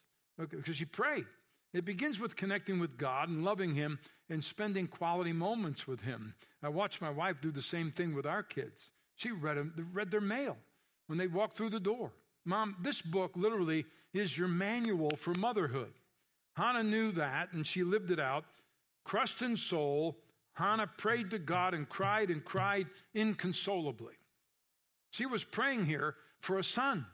Okay, 0.41 0.57
because 0.57 0.75
she 0.75 0.85
prayed. 0.85 1.25
It 1.73 1.85
begins 1.85 2.19
with 2.19 2.35
connecting 2.35 2.79
with 2.79 2.97
God 2.97 3.29
and 3.29 3.43
loving 3.43 3.75
Him 3.75 3.99
and 4.29 4.43
spending 4.43 4.87
quality 4.87 5.31
moments 5.31 5.87
with 5.87 6.01
Him. 6.01 6.35
I 6.61 6.69
watched 6.69 7.01
my 7.01 7.09
wife 7.09 7.37
do 7.41 7.51
the 7.51 7.61
same 7.61 7.91
thing 7.91 8.15
with 8.15 8.25
our 8.25 8.43
kids. 8.43 8.89
She 9.15 9.31
read, 9.31 9.71
read 9.91 10.11
their 10.11 10.21
mail 10.21 10.57
when 11.07 11.17
they 11.17 11.27
walked 11.27 11.57
through 11.57 11.69
the 11.71 11.79
door. 11.79 12.11
Mom, 12.45 12.75
this 12.81 13.01
book 13.01 13.33
literally 13.35 13.85
is 14.13 14.37
your 14.37 14.47
manual 14.47 15.15
for 15.17 15.33
motherhood. 15.33 15.93
Hannah 16.55 16.83
knew 16.83 17.11
that 17.13 17.53
and 17.53 17.65
she 17.65 17.83
lived 17.83 18.11
it 18.11 18.19
out. 18.19 18.45
Crushed 19.03 19.41
in 19.41 19.57
soul, 19.57 20.17
Hannah 20.53 20.89
prayed 20.97 21.31
to 21.31 21.39
God 21.39 21.73
and 21.73 21.89
cried 21.89 22.29
and 22.29 22.43
cried 22.43 22.87
inconsolably. 23.13 24.13
She 25.09 25.25
was 25.25 25.43
praying 25.43 25.85
here 25.85 26.15
for 26.39 26.57
a 26.57 26.63
son. 26.63 27.05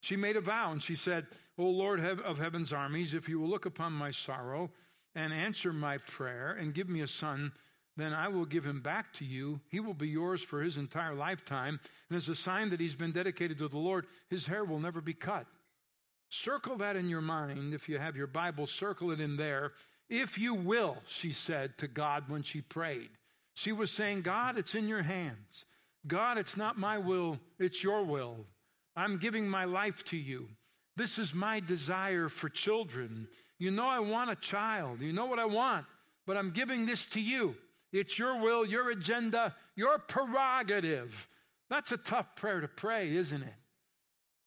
She 0.00 0.16
made 0.16 0.36
a 0.36 0.40
vow 0.40 0.72
and 0.72 0.82
she 0.82 0.94
said, 0.94 1.26
O 1.58 1.64
Lord 1.64 2.00
of 2.00 2.38
heaven's 2.38 2.72
armies, 2.72 3.14
if 3.14 3.28
you 3.28 3.38
will 3.38 3.48
look 3.48 3.66
upon 3.66 3.92
my 3.92 4.10
sorrow 4.10 4.70
and 5.14 5.32
answer 5.32 5.72
my 5.72 5.98
prayer 5.98 6.56
and 6.58 6.74
give 6.74 6.88
me 6.88 7.00
a 7.00 7.06
son, 7.06 7.52
then 7.96 8.14
I 8.14 8.28
will 8.28 8.46
give 8.46 8.64
him 8.64 8.80
back 8.80 9.12
to 9.14 9.24
you. 9.24 9.60
He 9.68 9.78
will 9.78 9.94
be 9.94 10.08
yours 10.08 10.42
for 10.42 10.62
his 10.62 10.76
entire 10.76 11.14
lifetime. 11.14 11.80
And 12.08 12.16
as 12.16 12.28
a 12.28 12.34
sign 12.34 12.70
that 12.70 12.80
he's 12.80 12.94
been 12.94 13.12
dedicated 13.12 13.58
to 13.58 13.68
the 13.68 13.78
Lord, 13.78 14.06
his 14.28 14.46
hair 14.46 14.64
will 14.64 14.80
never 14.80 15.00
be 15.00 15.12
cut. 15.12 15.46
Circle 16.30 16.76
that 16.78 16.96
in 16.96 17.08
your 17.08 17.20
mind. 17.20 17.74
If 17.74 17.88
you 17.88 17.98
have 17.98 18.16
your 18.16 18.28
Bible, 18.28 18.66
circle 18.66 19.10
it 19.10 19.20
in 19.20 19.36
there. 19.36 19.72
If 20.10 20.38
you 20.38 20.54
will, 20.54 20.98
she 21.06 21.30
said 21.30 21.78
to 21.78 21.88
God 21.88 22.24
when 22.28 22.42
she 22.42 22.60
prayed. 22.60 23.10
She 23.54 23.70
was 23.70 23.92
saying, 23.92 24.22
God, 24.22 24.58
it's 24.58 24.74
in 24.74 24.88
your 24.88 25.02
hands. 25.02 25.64
God, 26.06 26.36
it's 26.36 26.56
not 26.56 26.76
my 26.76 26.98
will, 26.98 27.38
it's 27.58 27.84
your 27.84 28.04
will. 28.04 28.46
I'm 28.96 29.18
giving 29.18 29.48
my 29.48 29.66
life 29.66 30.04
to 30.06 30.16
you. 30.16 30.48
This 30.96 31.18
is 31.18 31.32
my 31.32 31.60
desire 31.60 32.28
for 32.28 32.48
children. 32.48 33.28
You 33.58 33.70
know, 33.70 33.86
I 33.86 34.00
want 34.00 34.30
a 34.30 34.36
child. 34.36 35.00
You 35.00 35.12
know 35.12 35.26
what 35.26 35.38
I 35.38 35.44
want, 35.44 35.86
but 36.26 36.36
I'm 36.36 36.50
giving 36.50 36.86
this 36.86 37.06
to 37.06 37.20
you. 37.20 37.54
It's 37.92 38.18
your 38.18 38.40
will, 38.40 38.66
your 38.66 38.90
agenda, 38.90 39.54
your 39.76 39.98
prerogative. 39.98 41.28
That's 41.68 41.92
a 41.92 41.96
tough 41.96 42.34
prayer 42.34 42.60
to 42.60 42.68
pray, 42.68 43.14
isn't 43.14 43.42
it? 43.42 43.54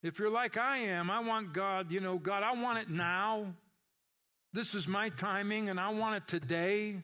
If 0.02 0.20
you're 0.20 0.30
like 0.30 0.58
I 0.58 0.78
am, 0.80 1.10
I 1.10 1.22
want 1.22 1.54
God, 1.54 1.90
you 1.92 2.02
know, 2.02 2.18
God, 2.18 2.44
I 2.44 2.54
want 2.62 2.80
it 2.80 2.90
now. 2.90 3.54
This 4.54 4.76
is 4.76 4.88
my 4.88 5.10
timing 5.10 5.70
and 5.70 5.80
I 5.80 5.90
want 5.90 6.16
it 6.16 6.28
today. 6.28 7.02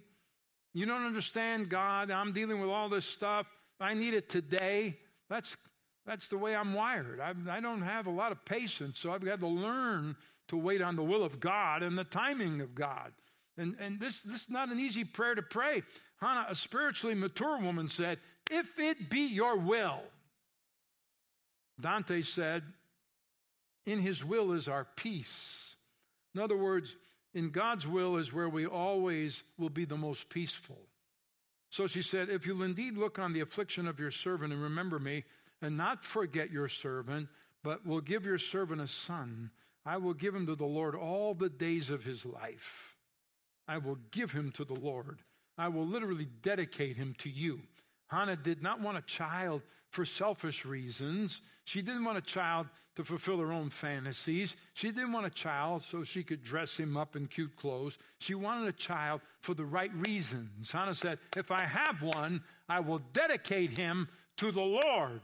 You 0.73 0.85
don't 0.85 1.05
understand, 1.05 1.69
God. 1.69 2.11
I'm 2.11 2.31
dealing 2.31 2.61
with 2.61 2.69
all 2.69 2.89
this 2.89 3.05
stuff. 3.05 3.47
I 3.79 3.95
need 3.95 4.13
it 4.13 4.29
today. 4.29 4.97
That's, 5.29 5.57
that's 6.05 6.27
the 6.27 6.37
way 6.37 6.55
I'm 6.55 6.73
wired. 6.73 7.19
I, 7.19 7.33
I 7.49 7.59
don't 7.59 7.81
have 7.81 8.05
a 8.05 8.11
lot 8.11 8.31
of 8.31 8.45
patience, 8.45 8.99
so 8.99 9.11
I've 9.11 9.25
got 9.25 9.39
to 9.39 9.47
learn 9.47 10.15
to 10.49 10.57
wait 10.57 10.81
on 10.81 10.95
the 10.95 11.03
will 11.03 11.23
of 11.23 11.39
God 11.39 11.81
and 11.81 11.97
the 11.97 12.03
timing 12.03 12.61
of 12.61 12.75
God. 12.75 13.13
And, 13.57 13.75
and 13.79 13.99
this, 13.99 14.21
this 14.21 14.41
is 14.43 14.49
not 14.49 14.69
an 14.69 14.79
easy 14.79 15.03
prayer 15.03 15.33
to 15.33 15.41
pray. 15.41 15.83
Hannah, 16.21 16.45
a 16.49 16.55
spiritually 16.55 17.15
mature 17.15 17.59
woman, 17.59 17.87
said, 17.87 18.19
If 18.51 18.77
it 18.77 19.09
be 19.09 19.21
your 19.21 19.57
will. 19.57 20.01
Dante 21.79 22.21
said, 22.21 22.63
In 23.85 23.99
his 23.99 24.23
will 24.23 24.51
is 24.51 24.67
our 24.67 24.85
peace. 24.95 25.75
In 26.35 26.41
other 26.41 26.57
words, 26.57 26.95
in 27.33 27.49
God's 27.49 27.87
will 27.87 28.17
is 28.17 28.33
where 28.33 28.49
we 28.49 28.65
always 28.65 29.43
will 29.57 29.69
be 29.69 29.85
the 29.85 29.97
most 29.97 30.29
peaceful. 30.29 30.79
So 31.69 31.85
she 31.87 32.01
said, 32.01 32.29
If 32.29 32.47
you'll 32.47 32.63
indeed 32.63 32.97
look 32.97 33.19
on 33.19 33.33
the 33.33 33.41
affliction 33.41 33.87
of 33.87 33.99
your 33.99 34.11
servant 34.11 34.53
and 34.53 34.61
remember 34.61 34.99
me, 34.99 35.23
and 35.61 35.77
not 35.77 36.03
forget 36.03 36.51
your 36.51 36.67
servant, 36.67 37.27
but 37.63 37.85
will 37.85 38.01
give 38.01 38.25
your 38.25 38.37
servant 38.37 38.81
a 38.81 38.87
son, 38.87 39.51
I 39.85 39.97
will 39.97 40.13
give 40.13 40.33
him 40.33 40.45
to 40.47 40.55
the 40.55 40.65
Lord 40.65 40.95
all 40.95 41.33
the 41.33 41.49
days 41.49 41.89
of 41.89 42.03
his 42.03 42.25
life. 42.25 42.95
I 43.67 43.77
will 43.77 43.97
give 44.11 44.31
him 44.31 44.51
to 44.53 44.65
the 44.65 44.73
Lord. 44.73 45.19
I 45.57 45.67
will 45.67 45.85
literally 45.85 46.27
dedicate 46.41 46.97
him 46.97 47.13
to 47.19 47.29
you. 47.29 47.61
Hannah 48.09 48.35
did 48.35 48.61
not 48.61 48.81
want 48.81 48.97
a 48.97 49.01
child 49.01 49.61
for 49.89 50.05
selfish 50.05 50.65
reasons. 50.65 51.41
She 51.65 51.81
didn't 51.81 52.05
want 52.05 52.17
a 52.17 52.21
child 52.21 52.67
to 52.95 53.03
fulfill 53.03 53.37
her 53.37 53.51
own 53.51 53.69
fantasies. 53.69 54.55
She 54.73 54.91
didn't 54.91 55.11
want 55.11 55.25
a 55.25 55.31
child 55.31 55.83
so 55.83 56.03
she 56.03 56.23
could 56.23 56.43
dress 56.43 56.75
him 56.77 56.97
up 56.97 57.15
in 57.15 57.27
cute 57.27 57.55
clothes. 57.55 57.97
She 58.19 58.35
wanted 58.35 58.67
a 58.67 58.73
child 58.73 59.21
for 59.41 59.53
the 59.53 59.65
right 59.65 59.91
reasons. 60.07 60.71
Hannah 60.71 60.95
said, 60.95 61.19
If 61.35 61.51
I 61.51 61.63
have 61.63 62.01
one, 62.01 62.43
I 62.67 62.81
will 62.81 62.99
dedicate 63.13 63.77
him 63.77 64.09
to 64.37 64.51
the 64.51 64.61
Lord. 64.61 65.21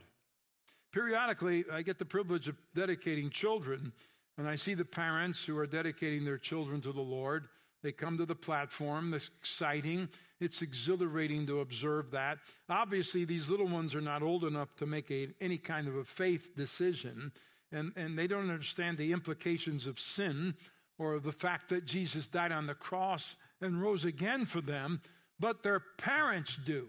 Periodically, 0.92 1.66
I 1.72 1.82
get 1.82 2.00
the 2.00 2.06
privilege 2.06 2.48
of 2.48 2.56
dedicating 2.74 3.30
children, 3.30 3.92
and 4.38 4.48
I 4.48 4.56
see 4.56 4.74
the 4.74 4.86
parents 4.86 5.44
who 5.44 5.58
are 5.58 5.68
dedicating 5.68 6.24
their 6.24 6.38
children 6.38 6.82
to 6.82 6.94
the 6.94 7.02
Lord. 7.02 7.50
They 7.86 7.92
come 7.92 8.18
to 8.18 8.26
the 8.26 8.34
platform. 8.34 9.14
It's 9.14 9.30
exciting. 9.40 10.10
It's 10.40 10.64
exhilarating 10.64 11.46
to 11.46 11.60
observe 11.60 12.10
that. 12.12 12.40
Obviously, 12.68 13.26
these 13.26 13.48
little 13.48 13.68
ones 13.68 13.94
are 13.94 14.02
not 14.02 14.24
old 14.24 14.44
enough 14.44 14.76
to 14.78 14.88
make 14.88 15.12
a, 15.12 15.28
any 15.40 15.60
kind 15.60 15.88
of 15.88 15.96
a 15.96 16.04
faith 16.04 16.56
decision, 16.56 17.32
and, 17.72 17.94
and 17.96 18.18
they 18.18 18.26
don't 18.26 18.50
understand 18.50 18.98
the 18.98 19.12
implications 19.12 19.86
of 19.86 20.00
sin 20.00 20.56
or 20.98 21.20
the 21.20 21.32
fact 21.32 21.70
that 21.70 21.86
Jesus 21.86 22.26
died 22.26 22.52
on 22.52 22.66
the 22.66 22.74
cross 22.74 23.36
and 23.62 23.80
rose 23.80 24.04
again 24.04 24.48
for 24.48 24.62
them, 24.62 25.00
but 25.40 25.62
their 25.62 25.80
parents 26.00 26.58
do. 26.66 26.88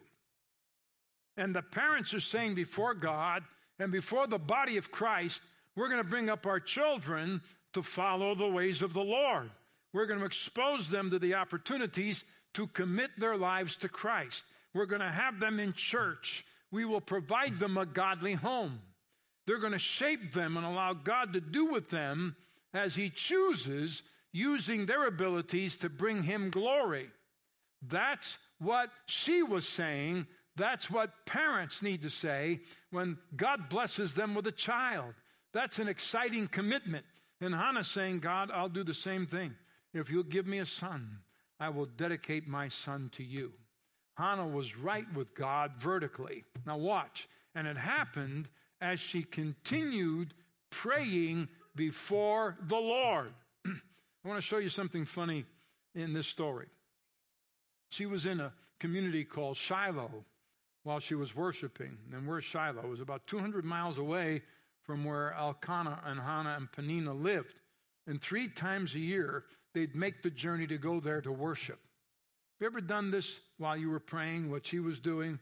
And 1.36 1.54
the 1.54 1.60
parents 1.60 2.14
are 2.14 2.20
saying 2.20 2.54
before 2.54 2.94
God 2.94 3.42
and 3.78 3.92
before 3.92 4.26
the 4.26 4.38
body 4.38 4.78
of 4.78 4.90
Christ, 4.90 5.42
we're 5.74 5.90
going 5.90 6.02
to 6.02 6.08
bring 6.08 6.30
up 6.30 6.46
our 6.46 6.58
children 6.58 7.42
to 7.74 7.82
follow 7.82 8.34
the 8.34 8.48
ways 8.48 8.80
of 8.80 8.94
the 8.94 9.04
Lord. 9.04 9.50
We're 9.96 10.04
going 10.04 10.20
to 10.20 10.26
expose 10.26 10.90
them 10.90 11.10
to 11.10 11.18
the 11.18 11.36
opportunities 11.36 12.22
to 12.52 12.66
commit 12.66 13.12
their 13.16 13.34
lives 13.34 13.76
to 13.76 13.88
Christ. 13.88 14.44
We're 14.74 14.84
going 14.84 15.00
to 15.00 15.10
have 15.10 15.40
them 15.40 15.58
in 15.58 15.72
church. 15.72 16.44
We 16.70 16.84
will 16.84 17.00
provide 17.00 17.58
them 17.58 17.78
a 17.78 17.86
godly 17.86 18.34
home. 18.34 18.80
They're 19.46 19.58
going 19.58 19.72
to 19.72 19.78
shape 19.78 20.34
them 20.34 20.58
and 20.58 20.66
allow 20.66 20.92
God 20.92 21.32
to 21.32 21.40
do 21.40 21.64
with 21.64 21.88
them 21.88 22.36
as 22.74 22.94
He 22.94 23.08
chooses, 23.08 24.02
using 24.34 24.84
their 24.84 25.06
abilities 25.06 25.78
to 25.78 25.88
bring 25.88 26.24
Him 26.24 26.50
glory. 26.50 27.08
That's 27.80 28.36
what 28.58 28.90
she 29.06 29.42
was 29.42 29.66
saying. 29.66 30.26
That's 30.56 30.90
what 30.90 31.24
parents 31.24 31.80
need 31.80 32.02
to 32.02 32.10
say 32.10 32.60
when 32.90 33.16
God 33.34 33.70
blesses 33.70 34.12
them 34.12 34.34
with 34.34 34.46
a 34.46 34.52
child. 34.52 35.14
That's 35.54 35.78
an 35.78 35.88
exciting 35.88 36.48
commitment. 36.48 37.06
And 37.40 37.54
Hannah's 37.54 37.88
saying, 37.88 38.20
God, 38.20 38.50
I'll 38.52 38.68
do 38.68 38.84
the 38.84 38.92
same 38.92 39.24
thing. 39.24 39.54
If 39.98 40.10
you'll 40.10 40.22
give 40.22 40.46
me 40.46 40.58
a 40.58 40.66
son, 40.66 41.18
I 41.58 41.70
will 41.70 41.86
dedicate 41.86 42.46
my 42.46 42.68
son 42.68 43.10
to 43.14 43.24
you. 43.24 43.52
Hannah 44.16 44.48
was 44.48 44.76
right 44.76 45.06
with 45.14 45.34
God 45.34 45.72
vertically. 45.78 46.44
Now, 46.66 46.78
watch. 46.78 47.28
And 47.54 47.66
it 47.66 47.76
happened 47.76 48.48
as 48.80 49.00
she 49.00 49.22
continued 49.22 50.34
praying 50.70 51.48
before 51.74 52.56
the 52.66 52.76
Lord. 52.76 53.32
I 53.66 54.28
want 54.28 54.38
to 54.38 54.46
show 54.46 54.58
you 54.58 54.68
something 54.68 55.04
funny 55.04 55.44
in 55.94 56.12
this 56.12 56.26
story. 56.26 56.66
She 57.90 58.06
was 58.06 58.26
in 58.26 58.40
a 58.40 58.52
community 58.80 59.24
called 59.24 59.56
Shiloh 59.56 60.24
while 60.82 60.98
she 60.98 61.14
was 61.14 61.34
worshiping. 61.34 61.98
And 62.12 62.26
where's 62.26 62.44
Shiloh? 62.44 62.84
It 62.84 62.90
was 62.90 63.00
about 63.00 63.26
200 63.26 63.64
miles 63.64 63.98
away 63.98 64.42
from 64.82 65.04
where 65.04 65.34
Elkanah 65.34 66.00
and 66.04 66.20
Hannah 66.20 66.54
and 66.56 66.70
Peninnah 66.70 67.14
lived. 67.14 67.60
And 68.06 68.20
three 68.20 68.48
times 68.48 68.94
a 68.94 69.00
year, 69.00 69.44
they'd 69.76 69.94
make 69.94 70.22
the 70.22 70.30
journey 70.30 70.66
to 70.66 70.78
go 70.78 71.00
there 71.00 71.20
to 71.20 71.30
worship. 71.30 71.78
Have 71.78 72.60
you 72.60 72.66
ever 72.66 72.80
done 72.80 73.10
this 73.10 73.40
while 73.58 73.76
you 73.76 73.90
were 73.90 74.00
praying, 74.00 74.50
what 74.50 74.64
she 74.64 74.80
was 74.80 75.00
doing? 75.00 75.38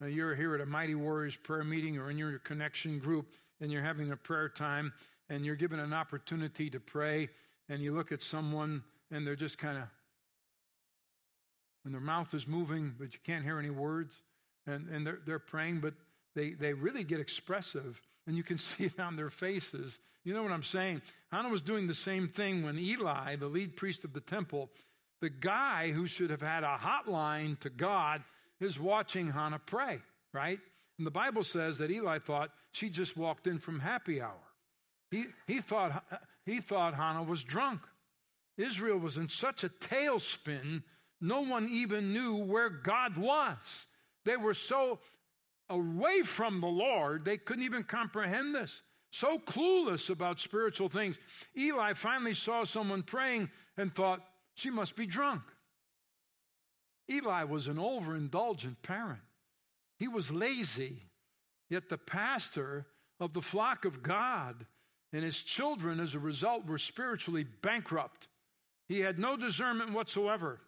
Now 0.00 0.06
you're 0.06 0.34
here 0.34 0.54
at 0.54 0.62
a 0.62 0.66
Mighty 0.66 0.94
Warriors 0.94 1.36
prayer 1.36 1.64
meeting 1.64 1.98
or 1.98 2.10
in 2.10 2.16
your 2.16 2.38
connection 2.38 2.98
group, 2.98 3.26
and 3.60 3.70
you're 3.70 3.82
having 3.82 4.10
a 4.10 4.16
prayer 4.16 4.48
time, 4.48 4.94
and 5.28 5.44
you're 5.44 5.54
given 5.54 5.80
an 5.80 5.92
opportunity 5.92 6.70
to 6.70 6.80
pray, 6.80 7.28
and 7.68 7.82
you 7.82 7.94
look 7.94 8.10
at 8.10 8.22
someone 8.22 8.82
and 9.10 9.26
they're 9.26 9.36
just 9.36 9.58
kind 9.58 9.76
of, 9.76 9.84
and 11.84 11.92
their 11.92 12.00
mouth 12.00 12.32
is 12.32 12.46
moving, 12.46 12.94
but 12.98 13.12
you 13.12 13.20
can't 13.22 13.44
hear 13.44 13.58
any 13.58 13.70
words, 13.70 14.14
and, 14.66 14.88
and 14.88 15.06
they're, 15.06 15.18
they're 15.26 15.38
praying, 15.38 15.80
but 15.80 15.92
they, 16.34 16.52
they 16.52 16.72
really 16.72 17.04
get 17.04 17.20
expressive, 17.20 18.00
and 18.28 18.36
you 18.36 18.44
can 18.44 18.58
see 18.58 18.84
it 18.84 19.00
on 19.00 19.16
their 19.16 19.30
faces. 19.30 19.98
You 20.22 20.34
know 20.34 20.42
what 20.42 20.52
I'm 20.52 20.62
saying? 20.62 21.02
Hannah 21.32 21.48
was 21.48 21.62
doing 21.62 21.88
the 21.88 21.94
same 21.94 22.28
thing 22.28 22.62
when 22.62 22.78
Eli, 22.78 23.34
the 23.36 23.46
lead 23.46 23.76
priest 23.76 24.04
of 24.04 24.12
the 24.12 24.20
temple, 24.20 24.70
the 25.20 25.30
guy 25.30 25.90
who 25.90 26.06
should 26.06 26.30
have 26.30 26.42
had 26.42 26.62
a 26.62 26.78
hotline 26.80 27.58
to 27.60 27.70
God, 27.70 28.22
is 28.60 28.78
watching 28.78 29.30
Hannah 29.30 29.60
pray, 29.64 30.00
right? 30.32 30.58
And 30.98 31.06
the 31.06 31.12
Bible 31.12 31.44
says 31.44 31.78
that 31.78 31.90
Eli 31.90 32.18
thought 32.18 32.50
she 32.72 32.90
just 32.90 33.16
walked 33.16 33.46
in 33.46 33.58
from 33.58 33.80
happy 33.80 34.20
hour. 34.20 34.34
He, 35.10 35.26
he, 35.46 35.60
thought, 35.60 36.04
he 36.44 36.60
thought 36.60 36.94
Hannah 36.94 37.22
was 37.22 37.42
drunk. 37.42 37.80
Israel 38.58 38.98
was 38.98 39.16
in 39.16 39.28
such 39.28 39.64
a 39.64 39.68
tailspin, 39.68 40.82
no 41.20 41.40
one 41.40 41.68
even 41.68 42.12
knew 42.12 42.36
where 42.36 42.68
God 42.68 43.16
was. 43.16 43.86
They 44.24 44.36
were 44.36 44.54
so 44.54 44.98
away 45.70 46.22
from 46.22 46.60
the 46.60 46.66
Lord, 46.66 47.24
they 47.24 47.36
couldn't 47.36 47.64
even 47.64 47.84
comprehend 47.84 48.54
this. 48.54 48.82
So 49.10 49.38
clueless 49.38 50.10
about 50.10 50.40
spiritual 50.40 50.88
things. 50.88 51.16
Eli 51.56 51.94
finally 51.94 52.34
saw 52.34 52.64
someone 52.64 53.02
praying 53.02 53.50
and 53.76 53.94
thought, 53.94 54.20
she 54.54 54.70
must 54.70 54.96
be 54.96 55.06
drunk. 55.06 55.42
Eli 57.10 57.44
was 57.44 57.68
an 57.68 57.76
overindulgent 57.78 58.82
parent. 58.82 59.20
He 59.98 60.08
was 60.08 60.30
lazy, 60.30 61.04
yet 61.70 61.88
the 61.88 61.98
pastor 61.98 62.86
of 63.18 63.32
the 63.32 63.40
flock 63.40 63.84
of 63.84 64.02
God 64.02 64.66
and 65.12 65.24
his 65.24 65.40
children, 65.40 66.00
as 66.00 66.14
a 66.14 66.18
result, 66.18 66.66
were 66.66 66.78
spiritually 66.78 67.44
bankrupt. 67.62 68.28
He 68.88 69.00
had 69.00 69.18
no 69.18 69.36
discernment 69.36 69.92
whatsoever. 69.92 70.60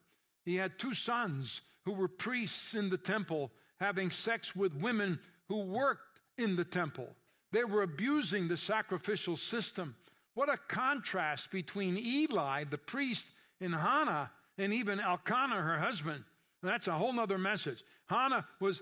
He 0.45 0.57
had 0.57 0.78
two 0.78 0.95
sons 0.95 1.61
who 1.85 1.92
were 1.92 2.09
priests 2.09 2.75
in 2.75 2.88
the 2.88 2.99
temple, 2.99 3.50
having 3.80 4.10
sex 4.10 4.54
with 4.54 4.75
women 4.75 5.18
who 5.49 5.62
worked 5.62 6.20
in 6.38 6.56
the 6.56 6.64
temple. 6.64 7.08
They 7.52 7.64
were 7.64 7.82
abusing 7.82 8.49
the 8.49 8.56
sacrificial 8.56 9.37
system. 9.37 9.96
What 10.34 10.49
a 10.49 10.58
contrast 10.68 11.50
between 11.50 11.96
Eli, 11.96 12.64
the 12.64 12.78
priest, 12.78 13.28
and 13.60 13.75
Hannah, 13.75 14.30
and 14.56 14.72
even 14.72 15.00
Elkanah, 15.00 15.60
her 15.60 15.78
husband. 15.78 16.25
That's 16.62 16.88
a 16.88 16.92
whole 16.92 17.18
other 17.18 17.38
message. 17.38 17.82
Hannah 18.06 18.46
was, 18.60 18.80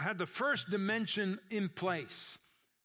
had 0.00 0.18
the 0.18 0.26
first 0.26 0.70
dimension 0.70 1.38
in 1.50 1.68
place. 1.68 2.38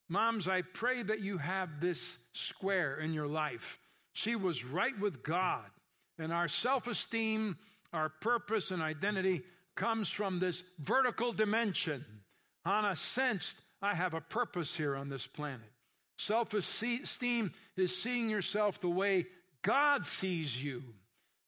Moms, 0.08 0.48
I 0.48 0.62
pray 0.62 1.04
that 1.04 1.20
you 1.20 1.38
have 1.38 1.80
this 1.80 2.18
square 2.34 2.98
in 2.98 3.14
your 3.14 3.28
life. 3.28 3.78
She 4.14 4.36
was 4.36 4.66
right 4.66 4.98
with 5.00 5.24
God, 5.24 5.66
and 6.18 6.34
our 6.34 6.48
self 6.48 6.88
esteem, 6.88 7.58
our 7.94 8.10
purpose, 8.10 8.72
and 8.72 8.82
identity 8.82 9.44
comes 9.80 10.10
from 10.10 10.40
this 10.40 10.62
vertical 10.78 11.32
dimension. 11.32 12.06
Hannah 12.66 12.98
sensed, 12.98 13.56
I 13.82 13.96
have 13.96 14.14
a 14.14 14.22
purpose 14.22 14.76
here 14.76 14.96
on 14.96 15.10
this 15.10 15.26
planet. 15.26 15.72
Self 16.18 16.54
esteem 16.54 17.54
is 17.78 17.96
seeing 17.96 18.30
yourself 18.30 18.82
the 18.82 18.90
way 18.90 19.28
God 19.62 20.06
sees 20.06 20.62
you. 20.62 20.84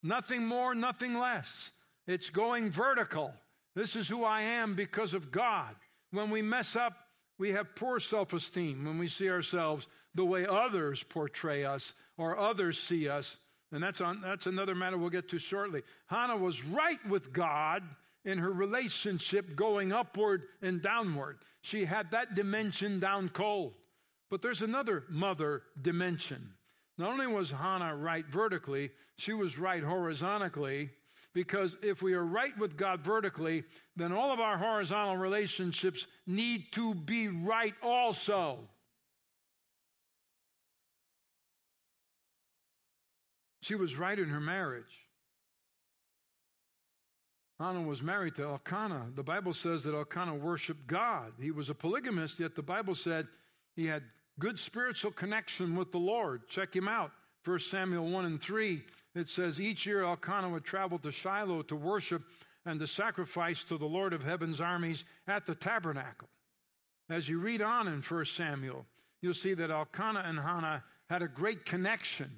Nothing 0.02 0.48
more, 0.48 0.74
nothing 0.74 1.14
less. 1.14 1.72
It's 2.08 2.30
going 2.30 2.72
vertical. 2.72 3.34
This 3.76 3.96
is 3.98 4.08
who 4.08 4.24
I 4.24 4.42
am 4.42 4.76
because 4.76 5.14
of 5.14 5.32
God. 5.32 5.76
When 6.12 6.30
we 6.30 6.42
mess 6.42 6.76
up, 6.76 6.94
we 7.38 7.52
have 7.52 7.76
poor 7.76 8.00
self 8.00 8.32
esteem 8.32 8.86
when 8.86 8.98
we 8.98 9.08
see 9.08 9.30
ourselves 9.30 9.88
the 10.16 10.26
way 10.26 10.46
others 10.48 11.04
portray 11.04 11.66
us 11.66 11.94
or 12.18 12.40
others 12.40 12.80
see 12.80 13.10
us. 13.10 13.36
And 13.74 13.84
that's, 13.84 14.00
on, 14.00 14.22
that's 14.22 14.48
another 14.48 14.76
matter 14.76 14.98
we'll 14.98 15.10
get 15.10 15.30
to 15.30 15.38
shortly. 15.38 15.84
Hannah 16.08 16.38
was 16.38 16.64
right 16.64 17.06
with 17.08 17.34
God 17.34 17.84
in 18.24 18.38
her 18.38 18.52
relationship 18.52 19.56
going 19.56 19.92
upward 19.92 20.44
and 20.62 20.82
downward. 20.82 21.38
She 21.62 21.86
had 21.86 22.12
that 22.12 22.36
dimension 22.36 23.00
down 23.00 23.30
cold. 23.30 23.74
But 24.30 24.42
there's 24.42 24.62
another 24.62 25.04
mother 25.10 25.64
dimension. 25.80 26.54
Not 26.98 27.12
only 27.12 27.28
was 27.28 27.52
Hannah 27.52 27.96
right 27.96 28.26
vertically, 28.26 28.92
she 29.18 29.34
was 29.34 29.58
right 29.58 29.84
horizontally 29.84 30.92
because 31.34 31.76
if 31.82 32.02
we 32.02 32.14
are 32.14 32.24
right 32.24 32.58
with 32.58 32.78
God 32.78 33.02
vertically, 33.02 33.64
then 33.96 34.12
all 34.12 34.34
of 34.34 34.40
our 34.40 34.58
horizontal 34.58 35.18
relationships 35.18 36.06
need 36.28 36.72
to 36.74 36.94
be 36.94 37.28
right 37.28 37.74
also. 37.82 38.60
She 43.62 43.76
was 43.76 43.96
right 43.96 44.18
in 44.18 44.30
her 44.30 44.40
marriage. 44.40 45.08
Hannah 47.62 47.82
was 47.82 48.02
married 48.02 48.36
to 48.36 48.44
Elkanah. 48.44 49.08
The 49.16 49.24
Bible 49.24 49.54
says 49.54 49.84
that 49.84 49.94
Elkanah 49.94 50.36
worshiped 50.36 50.88
God. 50.88 51.34
He 51.40 51.52
was 51.52 51.70
a 51.70 51.76
polygamist, 51.76 52.40
yet 52.40 52.56
the 52.56 52.64
Bible 52.64 52.96
said 52.96 53.28
he 53.76 53.86
had 53.86 54.04
good 54.40 54.58
spiritual 54.60 55.12
connection 55.12 55.76
with 55.76 55.92
the 55.92 56.00
Lord. 56.00 56.48
Check 56.48 56.76
him 56.76 56.88
out. 56.88 57.12
1 57.46 57.60
Samuel 57.60 58.06
1 58.10 58.26
and 58.26 58.42
3 58.42 58.84
it 59.14 59.28
says 59.28 59.60
each 59.60 59.86
year 59.86 60.04
Elkanah 60.04 60.50
would 60.50 60.64
travel 60.64 60.98
to 61.00 61.12
Shiloh 61.12 61.64
to 61.64 61.76
worship 61.76 62.24
and 62.66 62.80
to 62.80 62.88
sacrifice 62.88 63.64
to 63.66 63.78
the 63.78 63.86
Lord 63.86 64.14
of 64.14 64.24
heaven's 64.24 64.62
armies 64.62 65.04
at 65.28 65.46
the 65.46 65.56
tabernacle. 65.56 66.30
As 67.10 67.28
you 67.28 67.40
read 67.40 67.62
on 67.62 67.88
in 67.88 68.02
1 68.02 68.26
Samuel, 68.26 68.86
you'll 69.22 69.34
see 69.34 69.54
that 69.54 69.72
Elkanah 69.72 70.24
and 70.26 70.40
Hannah 70.40 70.84
had 71.10 71.22
a 71.22 71.28
great 71.28 71.66
connection. 71.66 72.32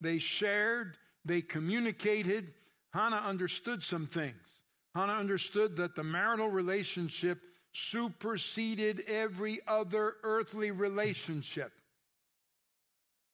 They 0.00 0.18
shared, 0.18 0.96
they 1.24 1.40
communicated. 1.40 2.52
Hannah 2.92 3.22
understood 3.24 3.82
some 3.84 4.06
things. 4.06 4.57
Hannah 4.94 5.14
understood 5.14 5.76
that 5.76 5.94
the 5.94 6.02
marital 6.02 6.48
relationship 6.48 7.40
superseded 7.72 9.02
every 9.06 9.60
other 9.66 10.14
earthly 10.22 10.70
relationship. 10.70 11.72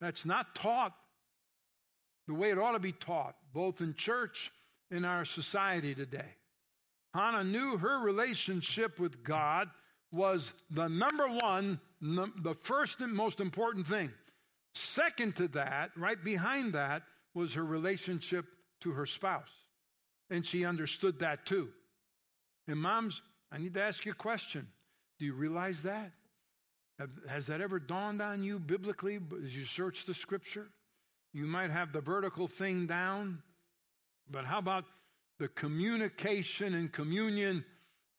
That's 0.00 0.26
not 0.26 0.54
taught 0.54 0.92
the 2.26 2.34
way 2.34 2.50
it 2.50 2.58
ought 2.58 2.72
to 2.72 2.78
be 2.78 2.92
taught, 2.92 3.36
both 3.52 3.80
in 3.80 3.94
church 3.94 4.50
and 4.90 5.06
our 5.06 5.24
society 5.24 5.94
today. 5.94 6.36
Hannah 7.14 7.44
knew 7.44 7.78
her 7.78 8.00
relationship 8.00 8.98
with 8.98 9.22
God 9.22 9.68
was 10.10 10.52
the 10.70 10.88
number 10.88 11.28
one, 11.28 11.80
the 12.00 12.56
first 12.60 13.00
and 13.00 13.14
most 13.14 13.40
important 13.40 13.86
thing. 13.86 14.12
Second 14.74 15.36
to 15.36 15.48
that, 15.48 15.90
right 15.96 16.22
behind 16.22 16.72
that, 16.74 17.02
was 17.34 17.54
her 17.54 17.64
relationship 17.64 18.46
to 18.80 18.92
her 18.92 19.06
spouse. 19.06 19.63
And 20.30 20.44
she 20.44 20.64
understood 20.64 21.20
that 21.20 21.46
too. 21.46 21.68
And 22.66 22.78
moms, 22.78 23.20
I 23.52 23.58
need 23.58 23.74
to 23.74 23.82
ask 23.82 24.04
you 24.04 24.12
a 24.12 24.16
question. 24.16 24.66
Do 25.18 25.24
you 25.24 25.34
realize 25.34 25.82
that? 25.82 26.12
Has 27.28 27.46
that 27.46 27.60
ever 27.60 27.78
dawned 27.78 28.22
on 28.22 28.42
you 28.42 28.58
biblically 28.58 29.18
as 29.44 29.56
you 29.56 29.64
search 29.64 30.06
the 30.06 30.14
scripture? 30.14 30.68
You 31.32 31.46
might 31.46 31.70
have 31.70 31.92
the 31.92 32.00
vertical 32.00 32.46
thing 32.46 32.86
down, 32.86 33.42
but 34.30 34.44
how 34.44 34.58
about 34.58 34.84
the 35.38 35.48
communication 35.48 36.74
and 36.74 36.92
communion 36.92 37.64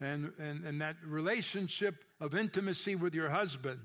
and, 0.01 0.33
and, 0.37 0.65
and 0.65 0.81
that 0.81 0.97
relationship 1.05 2.03
of 2.19 2.35
intimacy 2.35 2.95
with 2.95 3.15
your 3.15 3.29
husband? 3.29 3.79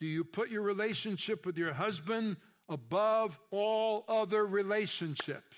Do 0.00 0.06
you 0.06 0.24
put 0.24 0.50
your 0.50 0.62
relationship 0.62 1.46
with 1.46 1.56
your 1.56 1.72
husband 1.72 2.36
above 2.68 3.38
all 3.52 4.04
other 4.08 4.44
relationships? 4.44 5.56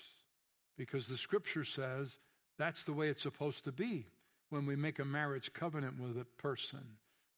Because 0.79 1.07
the 1.07 1.17
scripture 1.17 1.65
says 1.65 2.17
that's 2.57 2.85
the 2.85 2.93
way 2.93 3.09
it's 3.09 3.21
supposed 3.21 3.65
to 3.65 3.71
be 3.73 4.05
when 4.49 4.65
we 4.65 4.77
make 4.77 4.97
a 4.97 5.05
marriage 5.05 5.51
covenant 5.51 5.99
with 5.99 6.17
a 6.17 6.23
person 6.41 6.79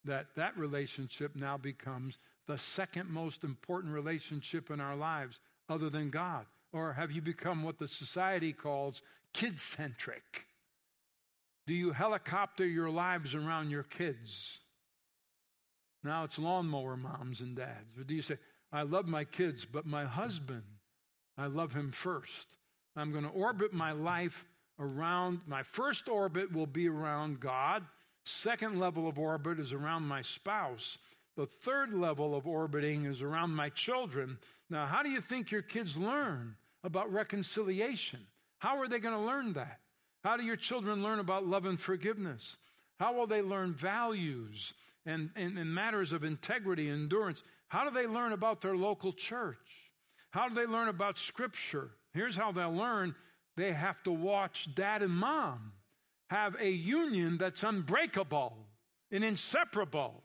that 0.05 0.27
that 0.35 0.55
relationship 0.55 1.35
now 1.35 1.57
becomes 1.57 2.19
the 2.47 2.59
second 2.59 3.09
most 3.09 3.43
important 3.43 3.95
relationship 3.95 4.69
in 4.69 4.79
our 4.79 4.95
lives 4.95 5.39
other 5.67 5.89
than 5.89 6.11
God? 6.11 6.45
Or 6.71 6.93
have 6.93 7.11
you 7.11 7.21
become 7.21 7.63
what 7.63 7.79
the 7.79 7.87
society 7.87 8.53
calls 8.53 9.01
kid 9.33 9.59
centric? 9.59 10.45
Do 11.65 11.73
you 11.73 11.93
helicopter 11.93 12.65
your 12.65 12.91
lives 12.91 13.33
around 13.33 13.71
your 13.71 13.83
kids? 13.83 14.59
Now 16.03 16.25
it's 16.25 16.37
lawnmower 16.37 16.95
moms 16.95 17.41
and 17.41 17.55
dads. 17.55 17.97
Or 17.97 18.03
do 18.03 18.13
you 18.13 18.21
say, 18.21 18.37
I 18.71 18.83
love 18.83 19.07
my 19.07 19.23
kids, 19.23 19.65
but 19.65 19.87
my 19.87 20.05
husband, 20.05 20.63
I 21.39 21.47
love 21.47 21.73
him 21.73 21.91
first? 21.91 22.47
I'm 22.95 23.11
going 23.11 23.23
to 23.23 23.29
orbit 23.29 23.73
my 23.73 23.91
life 23.91 24.45
around, 24.79 25.41
my 25.45 25.63
first 25.63 26.09
orbit 26.09 26.51
will 26.51 26.65
be 26.65 26.87
around 26.87 27.39
God. 27.39 27.83
Second 28.25 28.79
level 28.79 29.07
of 29.07 29.17
orbit 29.17 29.59
is 29.59 29.73
around 29.73 30.03
my 30.03 30.21
spouse. 30.21 30.97
The 31.37 31.45
third 31.45 31.93
level 31.93 32.35
of 32.35 32.45
orbiting 32.45 33.05
is 33.05 33.21
around 33.21 33.51
my 33.55 33.69
children. 33.69 34.37
Now, 34.69 34.85
how 34.85 35.03
do 35.03 35.09
you 35.09 35.21
think 35.21 35.51
your 35.51 35.61
kids 35.61 35.97
learn 35.97 36.55
about 36.83 37.11
reconciliation? 37.11 38.19
How 38.59 38.77
are 38.79 38.87
they 38.87 38.99
going 38.99 39.15
to 39.15 39.25
learn 39.25 39.53
that? 39.53 39.79
How 40.23 40.37
do 40.37 40.43
your 40.43 40.55
children 40.55 41.01
learn 41.01 41.19
about 41.19 41.47
love 41.47 41.65
and 41.65 41.79
forgiveness? 41.79 42.57
How 42.99 43.13
will 43.13 43.27
they 43.27 43.41
learn 43.41 43.73
values 43.73 44.73
and, 45.05 45.31
and, 45.35 45.57
and 45.57 45.73
matters 45.73 46.11
of 46.11 46.23
integrity, 46.23 46.89
endurance? 46.89 47.43
How 47.69 47.85
do 47.85 47.91
they 47.91 48.05
learn 48.05 48.33
about 48.33 48.61
their 48.61 48.75
local 48.75 49.13
church? 49.13 49.91
How 50.31 50.47
do 50.47 50.55
they 50.55 50.65
learn 50.65 50.87
about 50.87 51.17
Scripture? 51.17 51.91
Here's 52.13 52.35
how 52.35 52.51
they'll 52.51 52.73
learn 52.73 53.15
they 53.57 53.73
have 53.73 54.01
to 54.03 54.11
watch 54.11 54.69
dad 54.73 55.01
and 55.01 55.13
mom 55.13 55.73
have 56.29 56.55
a 56.59 56.69
union 56.69 57.37
that's 57.37 57.63
unbreakable 57.63 58.57
and 59.11 59.23
inseparable. 59.23 60.23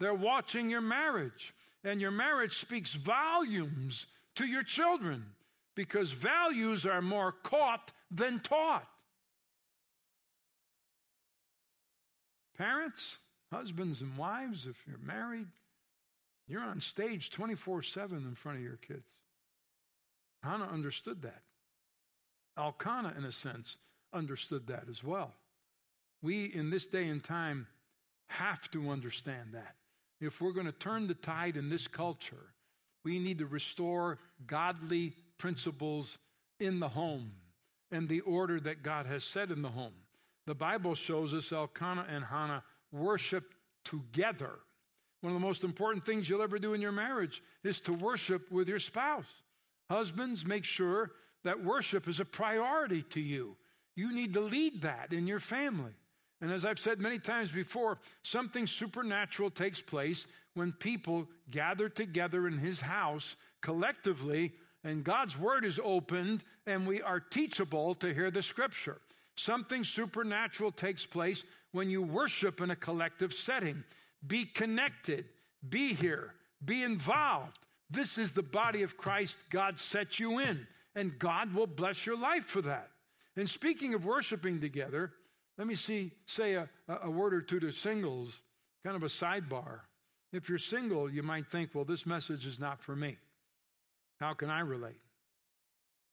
They're 0.00 0.12
watching 0.12 0.68
your 0.68 0.80
marriage, 0.80 1.54
and 1.84 2.00
your 2.00 2.10
marriage 2.10 2.58
speaks 2.58 2.92
volumes 2.94 4.06
to 4.34 4.44
your 4.44 4.64
children 4.64 5.24
because 5.74 6.10
values 6.10 6.84
are 6.84 7.00
more 7.00 7.32
caught 7.32 7.92
than 8.10 8.40
taught. 8.40 8.88
Parents, 12.58 13.18
husbands, 13.52 14.00
and 14.00 14.16
wives, 14.16 14.66
if 14.66 14.82
you're 14.86 14.98
married, 14.98 15.46
you're 16.48 16.62
on 16.62 16.80
stage 16.80 17.30
24 17.30 17.82
7 17.82 18.18
in 18.18 18.34
front 18.34 18.58
of 18.58 18.64
your 18.64 18.76
kids. 18.76 19.08
Hannah 20.42 20.68
understood 20.72 21.22
that. 21.22 21.42
Elkanah, 22.58 23.14
in 23.16 23.24
a 23.24 23.32
sense, 23.32 23.76
understood 24.12 24.66
that 24.68 24.84
as 24.88 25.04
well. 25.04 25.34
We, 26.22 26.46
in 26.46 26.70
this 26.70 26.86
day 26.86 27.08
and 27.08 27.22
time, 27.22 27.66
have 28.28 28.70
to 28.70 28.90
understand 28.90 29.50
that. 29.52 29.76
If 30.20 30.40
we're 30.40 30.52
going 30.52 30.66
to 30.66 30.72
turn 30.72 31.06
the 31.06 31.14
tide 31.14 31.56
in 31.56 31.68
this 31.68 31.86
culture, 31.86 32.54
we 33.04 33.18
need 33.18 33.38
to 33.38 33.46
restore 33.46 34.18
godly 34.46 35.14
principles 35.38 36.18
in 36.58 36.80
the 36.80 36.88
home 36.88 37.32
and 37.90 38.08
the 38.08 38.20
order 38.20 38.58
that 38.60 38.82
God 38.82 39.06
has 39.06 39.24
set 39.24 39.50
in 39.50 39.62
the 39.62 39.68
home. 39.68 39.92
The 40.46 40.54
Bible 40.54 40.94
shows 40.94 41.34
us 41.34 41.52
Elkanah 41.52 42.06
and 42.08 42.24
Hannah 42.24 42.64
worship 42.92 43.54
together. 43.84 44.50
One 45.20 45.32
of 45.32 45.40
the 45.40 45.46
most 45.46 45.64
important 45.64 46.06
things 46.06 46.28
you'll 46.28 46.42
ever 46.42 46.58
do 46.58 46.74
in 46.74 46.80
your 46.80 46.92
marriage 46.92 47.42
is 47.62 47.80
to 47.82 47.92
worship 47.92 48.50
with 48.50 48.68
your 48.68 48.78
spouse. 48.78 49.26
Husbands, 49.88 50.44
make 50.44 50.64
sure 50.64 51.12
that 51.44 51.62
worship 51.62 52.08
is 52.08 52.20
a 52.20 52.24
priority 52.24 53.02
to 53.10 53.20
you. 53.20 53.56
You 53.94 54.12
need 54.12 54.34
to 54.34 54.40
lead 54.40 54.82
that 54.82 55.12
in 55.12 55.26
your 55.26 55.40
family. 55.40 55.92
And 56.40 56.52
as 56.52 56.64
I've 56.64 56.78
said 56.78 57.00
many 57.00 57.18
times 57.18 57.50
before, 57.50 57.98
something 58.22 58.66
supernatural 58.66 59.50
takes 59.50 59.80
place 59.80 60.26
when 60.54 60.72
people 60.72 61.28
gather 61.50 61.88
together 61.88 62.46
in 62.46 62.58
His 62.58 62.80
house 62.80 63.36
collectively, 63.62 64.52
and 64.84 65.02
God's 65.02 65.38
Word 65.38 65.64
is 65.64 65.80
opened, 65.82 66.44
and 66.66 66.86
we 66.86 67.00
are 67.00 67.20
teachable 67.20 67.94
to 67.96 68.12
hear 68.12 68.30
the 68.30 68.42
Scripture. 68.42 68.98
Something 69.36 69.84
supernatural 69.84 70.72
takes 70.72 71.06
place 71.06 71.42
when 71.72 71.90
you 71.90 72.02
worship 72.02 72.60
in 72.60 72.70
a 72.70 72.76
collective 72.76 73.32
setting. 73.32 73.84
Be 74.26 74.44
connected, 74.44 75.26
be 75.66 75.94
here, 75.94 76.34
be 76.64 76.82
involved. 76.82 77.65
This 77.88 78.18
is 78.18 78.32
the 78.32 78.42
body 78.42 78.82
of 78.82 78.96
Christ 78.96 79.38
God 79.50 79.78
set 79.78 80.18
you 80.18 80.38
in, 80.38 80.66
and 80.94 81.18
God 81.18 81.54
will 81.54 81.66
bless 81.66 82.04
your 82.04 82.18
life 82.18 82.44
for 82.44 82.62
that. 82.62 82.90
And 83.36 83.48
speaking 83.48 83.94
of 83.94 84.04
worshiping 84.04 84.60
together, 84.60 85.12
let 85.58 85.66
me 85.66 85.74
see, 85.74 86.12
say 86.26 86.54
a, 86.54 86.68
a 86.88 87.10
word 87.10 87.34
or 87.34 87.40
two 87.40 87.60
to 87.60 87.70
singles, 87.70 88.40
kind 88.84 88.96
of 88.96 89.02
a 89.02 89.06
sidebar. 89.06 89.80
If 90.32 90.48
you're 90.48 90.58
single, 90.58 91.10
you 91.10 91.22
might 91.22 91.46
think, 91.46 91.70
well, 91.74 91.84
this 91.84 92.06
message 92.06 92.46
is 92.46 92.58
not 92.58 92.80
for 92.80 92.96
me. 92.96 93.16
How 94.20 94.34
can 94.34 94.50
I 94.50 94.60
relate? 94.60 95.00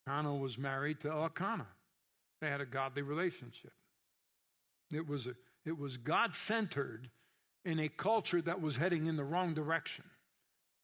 Hannah 0.06 0.36
was 0.36 0.58
married 0.58 1.00
to 1.02 1.10
Elkanah. 1.10 1.68
They 2.42 2.50
had 2.50 2.62
a 2.62 2.66
godly 2.66 3.02
relationship. 3.02 3.72
It 4.92 5.08
was, 5.08 5.28
a, 5.28 5.34
it 5.66 5.78
was 5.78 5.98
God 5.98 6.36
centered 6.36 7.10
in 7.66 7.80
a 7.80 7.90
culture 7.90 8.42
that 8.42 8.62
was 8.62 8.76
heading 8.76 9.08
in 9.08 9.16
the 9.16 9.24
wrong 9.24 9.54
direction. 9.54 10.06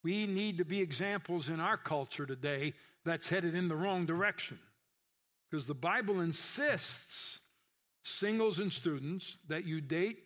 We 0.03 0.27
need 0.27 0.57
to 0.59 0.65
be 0.65 0.81
examples 0.81 1.49
in 1.49 1.59
our 1.59 1.77
culture 1.77 2.25
today 2.25 2.73
that's 3.05 3.29
headed 3.29 3.55
in 3.55 3.67
the 3.67 3.75
wrong 3.75 4.05
direction. 4.05 4.59
Because 5.49 5.65
the 5.65 5.73
Bible 5.73 6.19
insists, 6.21 7.39
singles 8.03 8.59
and 8.59 8.71
students, 8.71 9.38
that 9.47 9.65
you 9.65 9.81
date, 9.81 10.19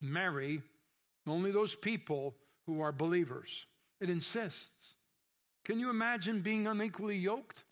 marry 0.00 0.62
only 1.26 1.52
those 1.52 1.74
people 1.74 2.34
who 2.66 2.80
are 2.80 2.92
believers. 2.92 3.66
It 4.00 4.10
insists. 4.10 4.96
Can 5.64 5.78
you 5.78 5.90
imagine 5.90 6.40
being 6.40 6.66
unequally 6.66 7.16
yoked? 7.16 7.64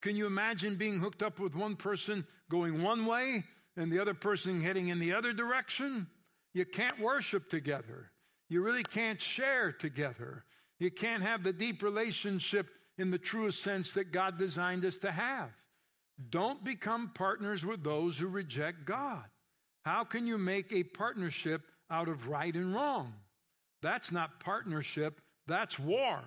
Can 0.00 0.16
you 0.16 0.26
imagine 0.26 0.76
being 0.76 0.98
hooked 0.98 1.22
up 1.22 1.38
with 1.38 1.54
one 1.54 1.76
person 1.76 2.26
going 2.50 2.82
one 2.82 3.06
way 3.06 3.44
and 3.76 3.90
the 3.90 4.00
other 4.00 4.14
person 4.14 4.60
heading 4.60 4.88
in 4.88 4.98
the 4.98 5.12
other 5.12 5.32
direction? 5.32 6.08
You 6.54 6.64
can't 6.64 6.98
worship 6.98 7.48
together. 7.48 8.11
You 8.52 8.60
really 8.60 8.82
can't 8.82 9.18
share 9.18 9.72
together. 9.72 10.44
You 10.78 10.90
can't 10.90 11.22
have 11.22 11.42
the 11.42 11.54
deep 11.54 11.82
relationship 11.82 12.68
in 12.98 13.10
the 13.10 13.16
truest 13.16 13.62
sense 13.62 13.94
that 13.94 14.12
God 14.12 14.38
designed 14.38 14.84
us 14.84 14.98
to 14.98 15.10
have. 15.10 15.48
Don't 16.28 16.62
become 16.62 17.12
partners 17.14 17.64
with 17.64 17.82
those 17.82 18.18
who 18.18 18.26
reject 18.26 18.84
God. 18.84 19.24
How 19.86 20.04
can 20.04 20.26
you 20.26 20.36
make 20.36 20.70
a 20.70 20.84
partnership 20.84 21.62
out 21.90 22.08
of 22.08 22.28
right 22.28 22.54
and 22.54 22.74
wrong? 22.74 23.14
That's 23.80 24.12
not 24.12 24.38
partnership, 24.40 25.22
that's 25.46 25.78
war. 25.78 26.20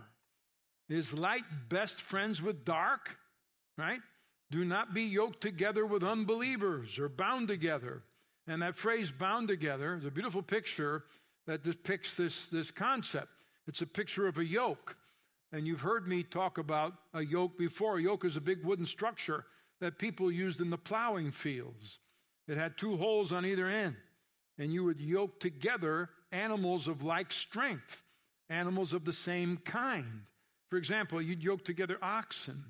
Is 0.89 1.13
light 1.13 1.43
best 1.69 2.01
friends 2.01 2.41
with 2.41 2.65
dark? 2.65 3.19
Right? 3.77 4.01
Do 4.49 4.65
not 4.65 4.95
be 4.95 5.03
yoked 5.03 5.41
together 5.41 5.85
with 5.85 6.03
unbelievers 6.03 6.97
or 6.97 7.07
bound 7.07 7.49
together. 7.49 8.01
And 8.47 8.63
that 8.63 8.75
phrase 8.75 9.11
bound 9.11 9.47
together 9.47 9.95
is 9.95 10.05
a 10.05 10.11
beautiful 10.11 10.41
picture 10.41 11.03
that 11.47 11.63
depicts 11.63 12.15
this, 12.15 12.47
this 12.47 12.71
concept. 12.71 13.29
It's 13.67 13.81
a 13.81 13.88
picture 13.88 14.27
of 14.27 14.38
a 14.38 14.45
yoke. 14.45 14.97
And 15.51 15.67
you've 15.67 15.81
heard 15.81 16.08
me 16.08 16.23
talk 16.23 16.58
about 16.58 16.93
a 17.13 17.23
yoke 17.23 17.58
before. 17.58 17.97
A 17.97 18.01
yoke 18.01 18.25
is 18.25 18.36
a 18.36 18.41
big 18.41 18.63
wooden 18.63 18.86
structure 18.86 19.45
that 19.79 19.99
people 19.99 20.31
used 20.31 20.62
in 20.62 20.69
the 20.69 20.77
plowing 20.77 21.31
fields. 21.31 21.99
It 22.47 22.58
had 22.58 22.77
two 22.77 22.97
holes 22.97 23.31
on 23.31 23.45
either 23.45 23.67
end. 23.67 23.95
And 24.58 24.73
you 24.73 24.84
would 24.84 24.99
yoke 24.99 25.39
together 25.39 26.10
animals 26.31 26.88
of 26.88 27.03
like 27.03 27.31
strength, 27.31 28.03
animals 28.49 28.93
of 28.93 29.05
the 29.05 29.13
same 29.13 29.58
kind. 29.58 30.21
For 30.69 30.77
example, 30.77 31.21
you'd 31.21 31.43
yoke 31.43 31.63
together 31.63 31.97
oxen 32.01 32.63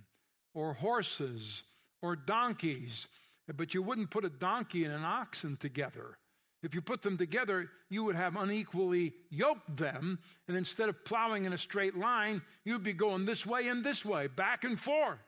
or 0.54 0.74
horses 0.74 1.64
or 2.02 2.16
donkeys, 2.16 3.08
but 3.56 3.74
you 3.74 3.82
wouldn't 3.82 4.12
put 4.12 4.26
a 4.26 4.30
donkey 4.30 4.84
and 4.84 4.94
an 4.94 5.04
oxen 5.04 5.58
together. 5.58 6.18
If 6.63 6.74
you 6.74 6.82
put 6.82 7.02
them 7.02 7.18
together, 7.18 7.70
you 7.89 8.04
would 8.04 8.15
have 8.15 8.36
unequally 8.36 9.13
yoked 9.30 9.78
them, 9.78 10.20
and 10.48 10.58
instead 10.58 10.89
of 10.89 11.06
plowing 11.06 11.46
in 11.46 11.54
a 11.54 11.58
straight 11.58 11.96
line, 11.96 12.41
you'd 12.63 12.84
be 12.84 12.94
going 12.94 13.26
this 13.26 13.46
way 13.46 13.68
and 13.68 13.84
this 13.84 14.04
way, 14.04 14.28
back 14.28 14.63
and 14.63 14.80
forth. 14.80 15.20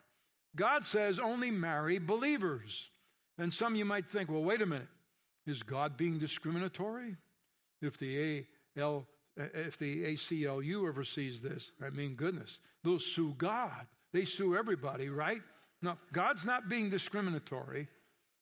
God 0.56 0.86
says 0.86 1.20
only 1.20 1.52
marry 1.52 2.00
believers. 2.00 2.90
And 3.38 3.54
some 3.54 3.76
you 3.76 3.86
might 3.86 4.10
think, 4.10 4.30
well, 4.32 4.44
wait 4.44 4.62
a 4.62 4.66
minute. 4.66 4.88
Is 5.46 5.64
God 5.64 5.96
being 5.96 6.18
discriminatory? 6.18 7.16
If 7.82 7.98
the 7.98 8.46
AL, 8.78 9.06
if 9.38 9.78
the 9.78 10.04
ACLU 10.06 10.88
ever 10.88 11.04
sees 11.04 11.42
this, 11.42 11.72
I 11.86 11.92
mean, 11.92 12.16
goodness, 12.16 12.60
they'll 12.84 13.00
sue 13.00 13.36
God. 13.38 13.86
They 14.12 14.26
sue 14.26 14.56
everybody, 14.56 15.10
right? 15.10 15.42
No, 15.82 15.98
God's 16.12 16.46
not 16.46 16.68
being 16.68 16.90
discriminatory. 16.90 17.88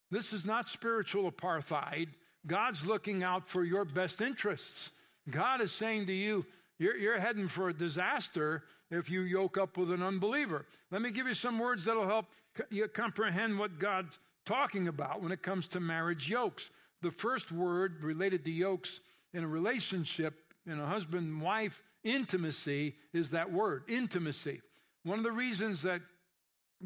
This 0.10 0.32
is 0.32 0.46
not 0.46 0.70
spiritual 0.70 1.30
apartheid. 1.30 2.08
God's 2.48 2.86
looking 2.86 3.24
out 3.24 3.50
for 3.50 3.64
your 3.64 3.86
best 3.86 4.22
interests. 4.22 4.92
God 5.30 5.62
is 5.62 5.72
saying 5.72 6.08
to 6.08 6.14
you, 6.14 6.46
you're, 6.78 6.98
you're, 6.98 7.20
heading 7.20 7.48
for 7.48 7.70
a 7.70 7.74
disaster 7.74 8.64
if 8.92 9.10
you 9.10 9.22
yoke 9.22 9.58
up 9.58 9.78
with 9.78 9.92
an 9.92 10.04
unbeliever. 10.04 10.66
Let 10.92 11.02
me 11.02 11.12
give 11.12 11.26
you 11.26 11.34
some 11.34 11.58
words 11.58 11.86
that'll 11.86 12.08
help 12.08 12.26
you 12.70 12.88
comprehend 12.88 13.58
what 13.58 13.80
God's 13.80 14.20
talking 14.46 14.88
about 14.88 15.22
when 15.22 15.32
it 15.32 15.42
comes 15.42 15.68
to 15.70 15.80
marriage 15.80 16.30
yokes. 16.30 16.70
The 17.02 17.12
first 17.12 17.52
word 17.52 18.04
related 18.04 18.46
to 18.46 18.52
yokes 18.52 19.00
in 19.34 19.44
a 19.44 19.48
relationship, 19.48 20.36
in 20.66 20.80
a 20.80 20.86
husband 20.86 21.28
and 21.28 21.42
wife 21.42 21.82
intimacy, 22.04 22.96
is 23.14 23.32
that 23.32 23.52
word 23.52 23.84
intimacy. 23.88 24.62
One 25.04 25.18
of 25.18 25.24
the 25.24 25.32
reasons 25.32 25.82
that 25.84 26.02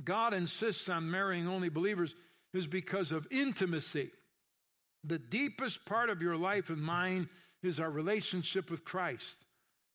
God 0.04 0.34
insists 0.34 0.88
on 0.88 1.12
marrying 1.12 1.48
only 1.48 1.70
believers 1.70 2.16
is 2.54 2.68
because 2.68 3.12
of 3.12 3.28
intimacy. 3.32 4.12
The 5.04 5.20
deepest 5.20 5.86
part 5.86 6.10
of 6.10 6.22
your 6.22 6.36
life 6.36 6.70
and 6.70 6.82
mine 6.82 7.30
is 7.64 7.80
our 7.80 7.90
relationship 7.90 8.70
with 8.70 8.86
Christ. 8.86 9.46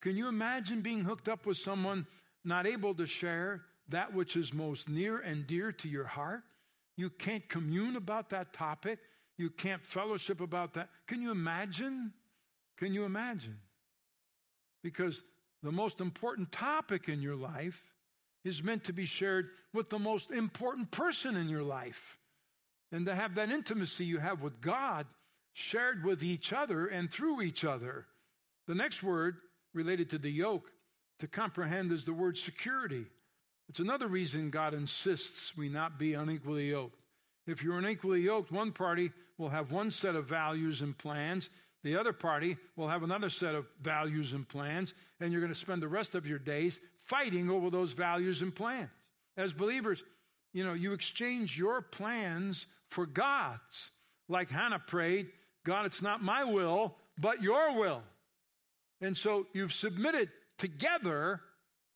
Can 0.00 0.16
you 0.16 0.28
imagine 0.28 0.80
being 0.80 1.04
hooked 1.04 1.28
up 1.28 1.46
with 1.46 1.56
someone 1.56 2.06
not 2.44 2.66
able 2.66 2.94
to 2.94 3.06
share 3.06 3.62
that 3.88 4.14
which 4.14 4.36
is 4.36 4.52
most 4.52 4.88
near 4.88 5.18
and 5.18 5.46
dear 5.46 5.72
to 5.72 5.88
your 5.88 6.04
heart? 6.04 6.42
You 6.96 7.10
can't 7.10 7.48
commune 7.48 7.96
about 7.96 8.30
that 8.30 8.52
topic. 8.52 8.98
You 9.36 9.50
can't 9.50 9.84
fellowship 9.84 10.40
about 10.40 10.74
that. 10.74 10.88
Can 11.06 11.20
you 11.22 11.30
imagine? 11.30 12.12
Can 12.78 12.94
you 12.94 13.04
imagine? 13.04 13.58
Because 14.82 15.22
the 15.62 15.72
most 15.72 16.00
important 16.00 16.52
topic 16.52 17.08
in 17.08 17.22
your 17.22 17.36
life 17.36 17.92
is 18.44 18.62
meant 18.62 18.84
to 18.84 18.92
be 18.92 19.06
shared 19.06 19.48
with 19.72 19.90
the 19.90 19.98
most 19.98 20.30
important 20.30 20.90
person 20.90 21.36
in 21.36 21.48
your 21.48 21.62
life 21.62 22.18
and 22.94 23.06
to 23.06 23.14
have 23.14 23.34
that 23.34 23.50
intimacy 23.50 24.04
you 24.04 24.18
have 24.18 24.40
with 24.40 24.60
God 24.60 25.06
shared 25.52 26.04
with 26.04 26.22
each 26.22 26.52
other 26.52 26.86
and 26.86 27.10
through 27.10 27.42
each 27.42 27.64
other. 27.64 28.06
The 28.68 28.74
next 28.76 29.02
word 29.02 29.38
related 29.74 30.10
to 30.10 30.18
the 30.18 30.30
yoke 30.30 30.70
to 31.18 31.26
comprehend 31.26 31.90
is 31.90 32.04
the 32.04 32.12
word 32.12 32.38
security. 32.38 33.06
It's 33.68 33.80
another 33.80 34.06
reason 34.06 34.50
God 34.50 34.74
insists 34.74 35.56
we 35.56 35.68
not 35.68 35.98
be 35.98 36.14
unequally 36.14 36.70
yoked. 36.70 37.00
If 37.48 37.64
you're 37.64 37.78
unequally 37.78 38.20
yoked, 38.20 38.52
one 38.52 38.70
party 38.70 39.10
will 39.38 39.48
have 39.48 39.72
one 39.72 39.90
set 39.90 40.14
of 40.14 40.28
values 40.28 40.80
and 40.80 40.96
plans, 40.96 41.50
the 41.82 41.96
other 41.96 42.12
party 42.12 42.56
will 42.76 42.88
have 42.88 43.02
another 43.02 43.28
set 43.28 43.56
of 43.56 43.66
values 43.82 44.32
and 44.32 44.48
plans, 44.48 44.94
and 45.18 45.32
you're 45.32 45.42
going 45.42 45.52
to 45.52 45.58
spend 45.58 45.82
the 45.82 45.88
rest 45.88 46.14
of 46.14 46.28
your 46.28 46.38
days 46.38 46.78
fighting 47.06 47.50
over 47.50 47.70
those 47.70 47.92
values 47.92 48.40
and 48.40 48.54
plans. 48.54 48.88
As 49.36 49.52
believers, 49.52 50.04
you 50.52 50.64
know, 50.64 50.72
you 50.72 50.92
exchange 50.92 51.58
your 51.58 51.82
plans 51.82 52.66
for 52.90 53.06
God's. 53.06 53.90
Like 54.28 54.50
Hannah 54.50 54.78
prayed, 54.78 55.28
God, 55.64 55.86
it's 55.86 56.02
not 56.02 56.22
my 56.22 56.44
will, 56.44 56.96
but 57.18 57.42
your 57.42 57.78
will. 57.78 58.02
And 59.00 59.16
so 59.16 59.46
you've 59.52 59.72
submitted 59.72 60.30
together 60.58 61.40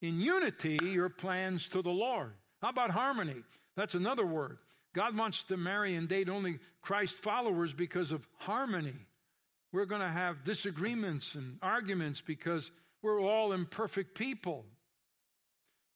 in 0.02 0.20
unity 0.20 0.78
your 0.82 1.08
plans 1.08 1.68
to 1.68 1.82
the 1.82 1.90
Lord. 1.90 2.32
How 2.60 2.70
about 2.70 2.90
harmony? 2.90 3.42
That's 3.76 3.94
another 3.94 4.26
word. 4.26 4.58
God 4.94 5.16
wants 5.16 5.42
to 5.44 5.56
marry 5.56 5.94
and 5.94 6.08
date 6.08 6.28
only 6.28 6.58
Christ 6.82 7.14
followers 7.16 7.72
because 7.72 8.10
of 8.10 8.26
harmony. 8.38 8.96
We're 9.72 9.84
going 9.84 10.00
to 10.00 10.08
have 10.08 10.44
disagreements 10.44 11.34
and 11.34 11.58
arguments 11.62 12.20
because 12.20 12.70
we're 13.02 13.20
all 13.20 13.52
imperfect 13.52 14.16
people. 14.16 14.64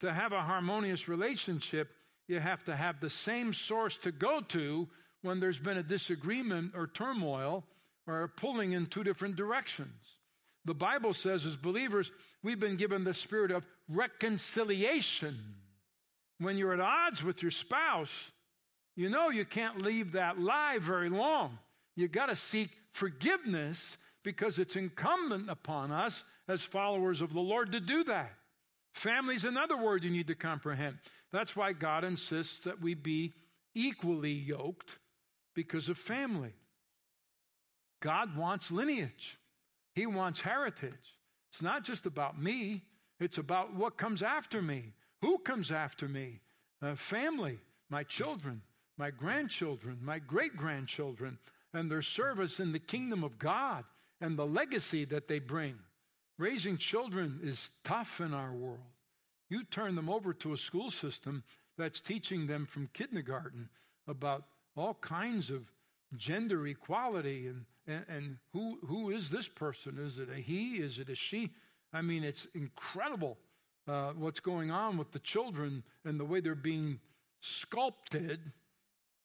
To 0.01 0.13
have 0.13 0.33
a 0.33 0.43
harmonious 0.43 1.09
relationship, 1.09 1.91
you 2.29 2.41
have 2.41 2.65
to 2.65 2.77
have 2.77 3.01
the 3.01 3.11
same 3.11 3.53
source 3.53 3.97
to 3.99 4.13
go 4.13 4.41
to 4.41 4.89
when 5.23 5.41
there's 5.41 5.59
been 5.59 5.79
a 5.79 5.83
disagreement 5.83 6.73
or 6.75 6.87
turmoil 6.87 7.65
or 8.07 8.29
pulling 8.29 8.73
in 8.73 8.87
two 8.87 9.05
different 9.05 9.37
directions. 9.37 10.19
The 10.65 10.75
Bible 10.75 11.13
says, 11.13 11.45
as 11.45 11.57
believers, 11.57 12.11
we've 12.43 12.61
been 12.61 12.77
given 12.77 13.05
the 13.05 13.15
spirit 13.15 13.51
of 13.51 13.67
reconciliation. 13.89 15.39
When 16.39 16.57
you're 16.57 16.75
at 16.75 16.81
odds 16.81 17.23
with 17.23 17.43
your 17.43 17.51
spouse, 17.51 18.31
you 18.97 19.09
know 19.09 19.31
you 19.31 19.45
can't 19.45 19.83
leave 19.83 20.13
that 20.13 20.39
lie 20.39 20.79
very 20.81 21.09
long. 21.09 21.59
You 21.97 22.09
got 22.09 22.27
to 22.27 22.37
seek 22.37 22.71
forgiveness 22.91 23.97
because 24.23 24.59
it's 24.59 24.77
incumbent 24.77 25.51
upon 25.51 25.91
us 25.91 26.25
as 26.49 26.63
followers 26.63 27.21
of 27.21 27.33
the 27.33 27.41
Lord 27.41 27.73
to 27.73 27.81
do 27.81 28.05
that. 28.05 28.33
Family's 28.93 29.45
another 29.45 29.77
word 29.77 30.05
you 30.05 30.11
need 30.11 30.27
to 30.27 30.35
comprehend. 30.35 30.99
That's 31.33 31.57
why 31.57 31.73
God 31.73 32.05
insists 32.05 32.61
that 32.61 32.81
we 32.81 32.95
be 32.95 33.33
equally 33.75 34.33
yoked 34.33 34.99
because 35.55 35.89
of 35.89 35.99
family. 35.99 36.55
God 38.01 38.37
wants 38.37 38.71
lineage. 38.71 39.39
He 39.95 40.07
wants 40.07 40.41
heritage. 40.41 41.17
It's 41.51 41.63
not 41.63 41.85
just 41.85 42.07
about 42.07 42.41
me, 42.41 42.83
it's 43.21 43.39
about 43.39 43.75
what 43.75 43.97
comes 43.97 44.23
after 44.23 44.61
me. 44.61 44.93
Who 45.21 45.39
comes 45.39 45.71
after 45.71 46.09
me? 46.09 46.41
Uh, 46.83 46.97
family, 46.97 47.59
my 47.89 48.03
children, 48.03 48.63
my 48.99 49.11
grandchildren, 49.11 49.99
my 50.03 50.19
great 50.19 50.57
grandchildren, 50.57 51.39
and 51.73 51.91
their 51.91 52.03
service 52.03 52.59
in 52.59 52.73
the 52.73 52.79
kingdom 52.79 53.23
of 53.23 53.39
God 53.39 53.85
and 54.21 54.37
the 54.37 54.47
legacy 54.47 55.05
that 55.07 55.29
they 55.29 55.39
bring. 55.39 55.77
Raising 56.43 56.77
children 56.77 57.39
is 57.45 57.71
tough 57.85 58.21
in 58.21 58.35
our 58.35 58.53
world. 58.53 58.81
You 59.49 59.63
turn 59.63 59.95
them 59.95 60.11
over 60.11 60.33
to 60.33 60.53
a 60.53 60.57
school 60.57 60.91
system 60.91 61.45
that's 61.79 62.01
teaching 62.01 62.49
them 62.49 62.67
from 62.67 62.89
kindergarten 62.93 63.69
about 64.09 64.47
all 64.77 64.95
kinds 64.95 65.51
of 65.51 65.71
gender 66.17 66.67
equality 66.67 67.47
and 67.47 67.67
and, 67.87 68.05
and 68.09 68.37
who, 68.53 68.79
who 68.87 69.11
is 69.11 69.31
this 69.31 69.47
person? 69.47 69.99
Is 69.99 70.19
it 70.19 70.31
a 70.31 70.41
he? 70.41 70.79
Is 70.79 70.99
it 70.99 71.09
a 71.09 71.15
she? 71.15 71.51
I 71.93 72.03
mean, 72.03 72.25
it's 72.25 72.47
incredible 72.55 73.39
uh, 73.87 74.11
what's 74.17 74.41
going 74.41 74.73
on 74.73 74.99
with 74.99 75.13
the 75.13 75.21
children 75.21 75.85
and 76.05 76.19
the 76.19 76.25
way 76.25 76.41
they're 76.41 76.57
being 76.57 76.99
sculpted 77.41 78.51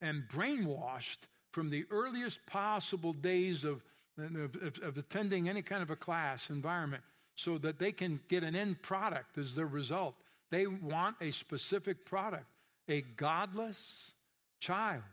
and 0.02 0.24
brainwashed 0.32 1.26
from 1.52 1.72
the 1.72 1.86
earliest 1.90 2.46
possible 2.46 3.14
days 3.14 3.64
of, 3.64 3.84
of, 4.18 4.80
of, 4.84 4.98
attending 4.98 5.48
any 5.48 5.62
kind 5.62 5.82
of 5.82 5.90
a 5.90 5.96
class 5.96 6.50
environment 6.50 7.04
so 7.36 7.58
that 7.60 7.80
they 7.80 7.92
can 7.92 8.20
get 8.28 8.44
an 8.44 8.56
end 8.56 8.82
product 8.82 9.38
as 9.38 9.54
their 9.54 9.68
result. 9.68 10.16
They 10.50 10.66
want 10.66 11.18
a 11.22 11.32
specific 11.32 12.06
product, 12.06 12.46
a 12.88 13.02
godless 13.02 14.14
child, 14.60 15.04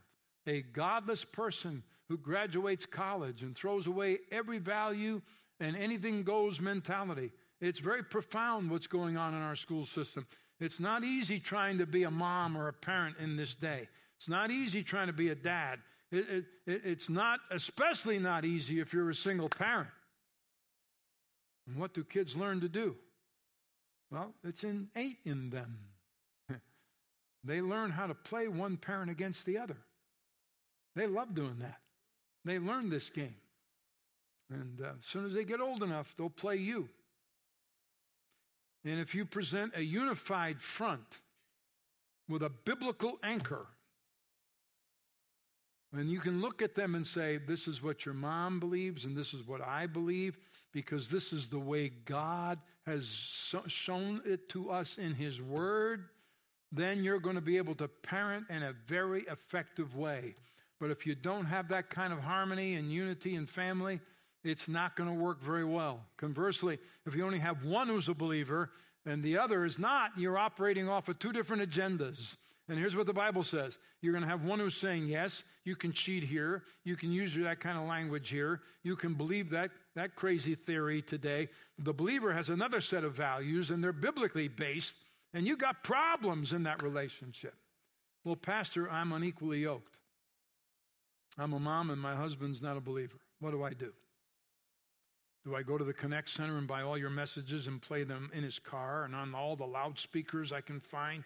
a 0.46 0.62
godless 0.62 1.24
person 1.24 1.82
who 2.08 2.16
graduates 2.16 2.86
college 2.86 3.42
and 3.42 3.54
throws 3.54 3.86
away 3.86 4.18
every 4.30 4.58
value 4.58 5.20
and 5.60 5.76
anything 5.76 6.22
goes 6.22 6.60
mentality. 6.60 7.30
It's 7.60 7.80
very 7.80 8.02
profound 8.02 8.70
what's 8.70 8.86
going 8.86 9.16
on 9.16 9.34
in 9.34 9.40
our 9.40 9.56
school 9.56 9.86
system. 9.86 10.26
It's 10.60 10.80
not 10.80 11.04
easy 11.04 11.40
trying 11.40 11.78
to 11.78 11.86
be 11.86 12.04
a 12.04 12.10
mom 12.10 12.56
or 12.56 12.68
a 12.68 12.72
parent 12.72 13.16
in 13.18 13.36
this 13.36 13.54
day. 13.54 13.88
It's 14.16 14.28
not 14.28 14.50
easy 14.50 14.82
trying 14.82 15.08
to 15.08 15.12
be 15.12 15.28
a 15.28 15.34
dad. 15.34 15.80
It, 16.14 16.44
it, 16.66 16.83
it's 16.85 17.09
not, 17.09 17.40
especially 17.50 18.18
not 18.18 18.44
easy 18.44 18.81
if 18.81 18.92
you're 18.92 19.11
a 19.11 19.14
single 19.14 19.48
parent. 19.48 19.88
And 21.66 21.77
what 21.77 21.94
do 21.94 22.05
kids 22.05 22.37
learn 22.37 22.61
to 22.61 22.68
do? 22.68 22.96
Well, 24.11 24.35
it's 24.44 24.62
innate 24.62 25.18
in 25.24 25.50
them. 25.50 25.79
they 27.44 27.61
learn 27.61 27.90
how 27.90 28.07
to 28.07 28.14
play 28.14 28.48
one 28.48 28.77
parent 28.77 29.11
against 29.11 29.44
the 29.46 29.59
other. 29.59 29.79
They 30.94 31.07
love 31.07 31.35
doing 31.35 31.59
that. 31.61 31.81
They 32.44 32.59
learn 32.59 32.90
this 32.90 33.11
game. 33.11 33.37
And 34.50 34.81
uh, 34.81 34.92
as 34.98 35.07
soon 35.07 35.27
as 35.27 35.35
they 35.35 35.44
get 35.44 35.61
old 35.61 35.83
enough, 35.83 36.14
they'll 36.16 36.31
play 36.31 36.57
you. 36.57 36.88
And 38.85 39.00
if 39.00 39.14
you 39.14 39.24
present 39.24 39.72
a 39.74 39.83
unified 39.83 40.61
front 40.61 41.18
with 42.29 42.42
a 42.42 42.50
biblical 42.50 43.18
anchor, 43.22 43.66
and 45.96 46.11
you 46.11 46.18
can 46.20 46.40
look 46.40 46.62
at 46.62 46.74
them 46.74 46.94
and 46.94 47.07
say, 47.07 47.38
This 47.38 47.68
is 47.68 47.83
what 47.83 48.04
your 48.04 48.14
mom 48.14 48.61
believes, 48.61 49.04
and 49.04 49.16
this 49.16 49.33
is 49.35 49.46
what 49.46 49.61
I 49.61 49.87
believe, 49.87 50.37
because 50.72 51.09
this 51.09 51.33
is 51.33 51.48
the 51.48 51.59
way 51.59 51.88
God 51.88 52.59
has 52.87 53.07
shown 53.66 54.20
it 54.26 54.48
to 54.50 54.70
us 54.70 54.98
in 54.98 55.14
His 55.14 55.40
Word, 55.40 56.09
then 56.72 57.04
you're 57.04 57.20
going 57.20 57.37
to 57.37 57.40
be 57.40 57.57
able 57.57 57.74
to 57.76 57.88
parent 57.88 58.46
in 58.50 58.62
a 58.62 58.74
very 58.87 59.22
effective 59.22 59.96
way. 59.96 60.35
But 60.80 60.90
if 60.90 61.07
you 61.07 61.14
don't 61.14 61.46
have 61.46 61.68
that 61.68 61.88
kind 61.88 62.12
of 62.12 62.20
harmony 62.20 62.74
and 62.74 62.92
unity 62.92 63.37
in 63.37 63.46
family, 63.46 64.00
it's 64.42 64.68
not 64.68 64.96
going 64.96 65.09
to 65.09 65.14
work 65.14 65.40
very 65.40 65.64
well. 65.64 66.04
Conversely, 66.16 66.78
if 67.07 67.14
you 67.14 67.24
only 67.24 67.38
have 67.38 67.64
one 67.64 67.88
who's 67.88 68.09
a 68.09 68.14
believer 68.14 68.70
and 69.07 69.22
the 69.22 69.38
other 69.38 69.64
is 69.64 69.78
not, 69.78 70.11
you're 70.18 70.37
operating 70.37 70.88
off 70.88 71.09
of 71.09 71.18
two 71.18 71.33
different 71.33 71.68
agendas. 71.70 72.37
And 72.68 72.79
here's 72.79 72.96
what 72.96 73.07
the 73.07 73.12
Bible 73.12 73.42
says 73.42 73.79
you're 74.00 74.12
going 74.12 74.22
to 74.24 74.29
have 74.29 74.44
one 74.44 74.59
who's 74.59 74.77
saying, 74.77 75.07
yes, 75.07 75.44
you 75.64 75.77
can 75.77 75.92
cheat 75.92 76.24
here, 76.24 76.62
you 76.85 76.96
can 76.96 77.12
use 77.12 77.35
that 77.35 77.61
kind 77.61 77.79
of 77.79 77.85
language 77.85 78.31
here, 78.31 78.61
you 78.83 78.96
can 78.96 79.14
believe 79.14 79.50
that, 79.50 79.70
that 79.94 80.16
crazy 80.16 80.55
theory 80.55 81.03
today. 81.03 81.48
The 81.79 81.92
believer 81.92 82.33
has 82.33 82.48
another 82.48 82.81
set 82.81 83.05
of 83.05 83.14
values, 83.14 83.70
and 83.70 83.83
they're 83.83 83.92
biblically 83.92 84.48
based, 84.48 84.94
and 85.33 85.46
you 85.46 85.57
got 85.57 85.83
problems 85.83 86.53
in 86.53 86.62
that 86.62 86.83
relationship. 86.83 87.55
Well, 88.24 88.37
Pastor, 88.37 88.90
I'm 88.90 89.12
unequally 89.12 89.61
yoked. 89.61 89.98
I'm 91.37 91.53
a 91.53 91.59
mom 91.59 91.90
and 91.90 92.00
my 92.00 92.14
husband's 92.14 92.62
not 92.62 92.77
a 92.77 92.81
believer. 92.81 93.18
What 93.40 93.50
do 93.50 93.62
I 93.62 93.74
do? 93.74 93.92
Do 95.44 95.55
I 95.55 95.62
go 95.62 95.77
to 95.77 95.85
the 95.85 95.92
Connect 95.92 96.31
Center 96.31 96.57
and 96.57 96.66
buy 96.66 96.81
all 96.81 96.96
your 96.96 97.11
messages 97.11 97.66
and 97.66 97.83
play 97.83 98.03
them 98.03 98.31
in 98.33 98.42
his 98.42 98.59
car 98.59 99.05
and 99.05 99.14
on 99.14 99.35
all 99.35 99.57
the 99.57 99.66
loudspeakers 99.66 100.53
I 100.53 100.62
can 100.62 100.81
find, 100.81 101.24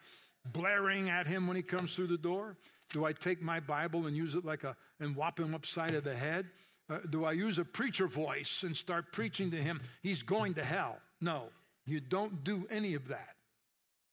blaring 0.52 1.10
at 1.10 1.26
him 1.26 1.46
when 1.46 1.56
he 1.56 1.62
comes 1.62 1.94
through 1.94 2.08
the 2.08 2.18
door? 2.18 2.56
Do 2.92 3.04
I 3.04 3.12
take 3.12 3.42
my 3.42 3.60
Bible 3.60 4.06
and 4.06 4.16
use 4.16 4.34
it 4.34 4.44
like 4.44 4.64
a, 4.64 4.76
and 5.00 5.14
whop 5.14 5.38
him 5.38 5.54
upside 5.54 5.94
of 5.94 6.04
the 6.04 6.16
head? 6.16 6.46
Uh, 6.88 6.98
do 7.10 7.24
I 7.24 7.32
use 7.32 7.58
a 7.58 7.64
preacher 7.64 8.06
voice 8.06 8.62
and 8.62 8.76
start 8.76 9.12
preaching 9.12 9.50
to 9.50 9.62
him, 9.62 9.82
he's 10.02 10.22
going 10.22 10.54
to 10.54 10.64
hell? 10.64 10.98
No, 11.20 11.50
you 11.84 12.00
don't 12.00 12.42
do 12.44 12.66
any 12.70 12.94
of 12.94 13.08
that. 13.08 13.34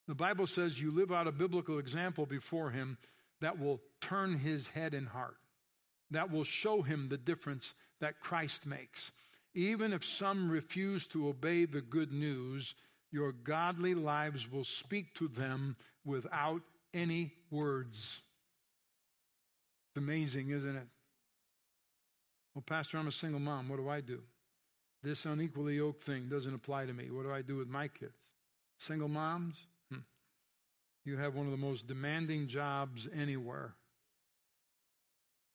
The 0.07 0.15
Bible 0.15 0.45
says 0.45 0.79
you 0.79 0.91
live 0.91 1.11
out 1.11 1.27
a 1.27 1.31
biblical 1.31 1.79
example 1.79 2.25
before 2.25 2.71
him 2.71 2.97
that 3.41 3.59
will 3.59 3.81
turn 4.01 4.37
his 4.37 4.67
head 4.69 4.93
and 4.93 5.07
heart 5.07 5.37
that 6.11 6.31
will 6.31 6.43
show 6.43 6.81
him 6.81 7.09
the 7.09 7.17
difference 7.17 7.73
that 7.99 8.19
Christ 8.19 8.65
makes. 8.65 9.11
Even 9.53 9.93
if 9.93 10.03
some 10.03 10.49
refuse 10.49 11.07
to 11.07 11.29
obey 11.29 11.65
the 11.65 11.81
good 11.81 12.11
news, 12.11 12.75
your 13.11 13.31
godly 13.31 13.93
lives 13.95 14.51
will 14.51 14.63
speak 14.63 15.13
to 15.15 15.27
them 15.27 15.77
without 16.05 16.61
any 16.93 17.33
words. 17.51 18.21
It's 19.89 19.97
amazing, 19.97 20.51
isn't 20.51 20.75
it? 20.75 20.87
Well, 22.53 22.63
Pastor, 22.65 22.97
I'm 22.97 23.07
a 23.07 23.11
single 23.11 23.39
mom. 23.39 23.67
What 23.67 23.77
do 23.77 23.89
I 23.89 23.99
do? 23.99 24.21
This 25.03 25.25
unequally 25.25 25.75
yoked 25.75 26.03
thing 26.03 26.29
doesn't 26.29 26.53
apply 26.53 26.85
to 26.85 26.93
me. 26.93 27.11
What 27.11 27.23
do 27.23 27.31
I 27.31 27.41
do 27.41 27.57
with 27.57 27.67
my 27.67 27.87
kids? 27.87 28.31
Single 28.77 29.09
moms? 29.09 29.55
Hmm. 29.91 29.99
You 31.03 31.17
have 31.17 31.35
one 31.35 31.45
of 31.45 31.51
the 31.51 31.57
most 31.57 31.85
demanding 31.85 32.47
jobs 32.47 33.07
anywhere. 33.13 33.73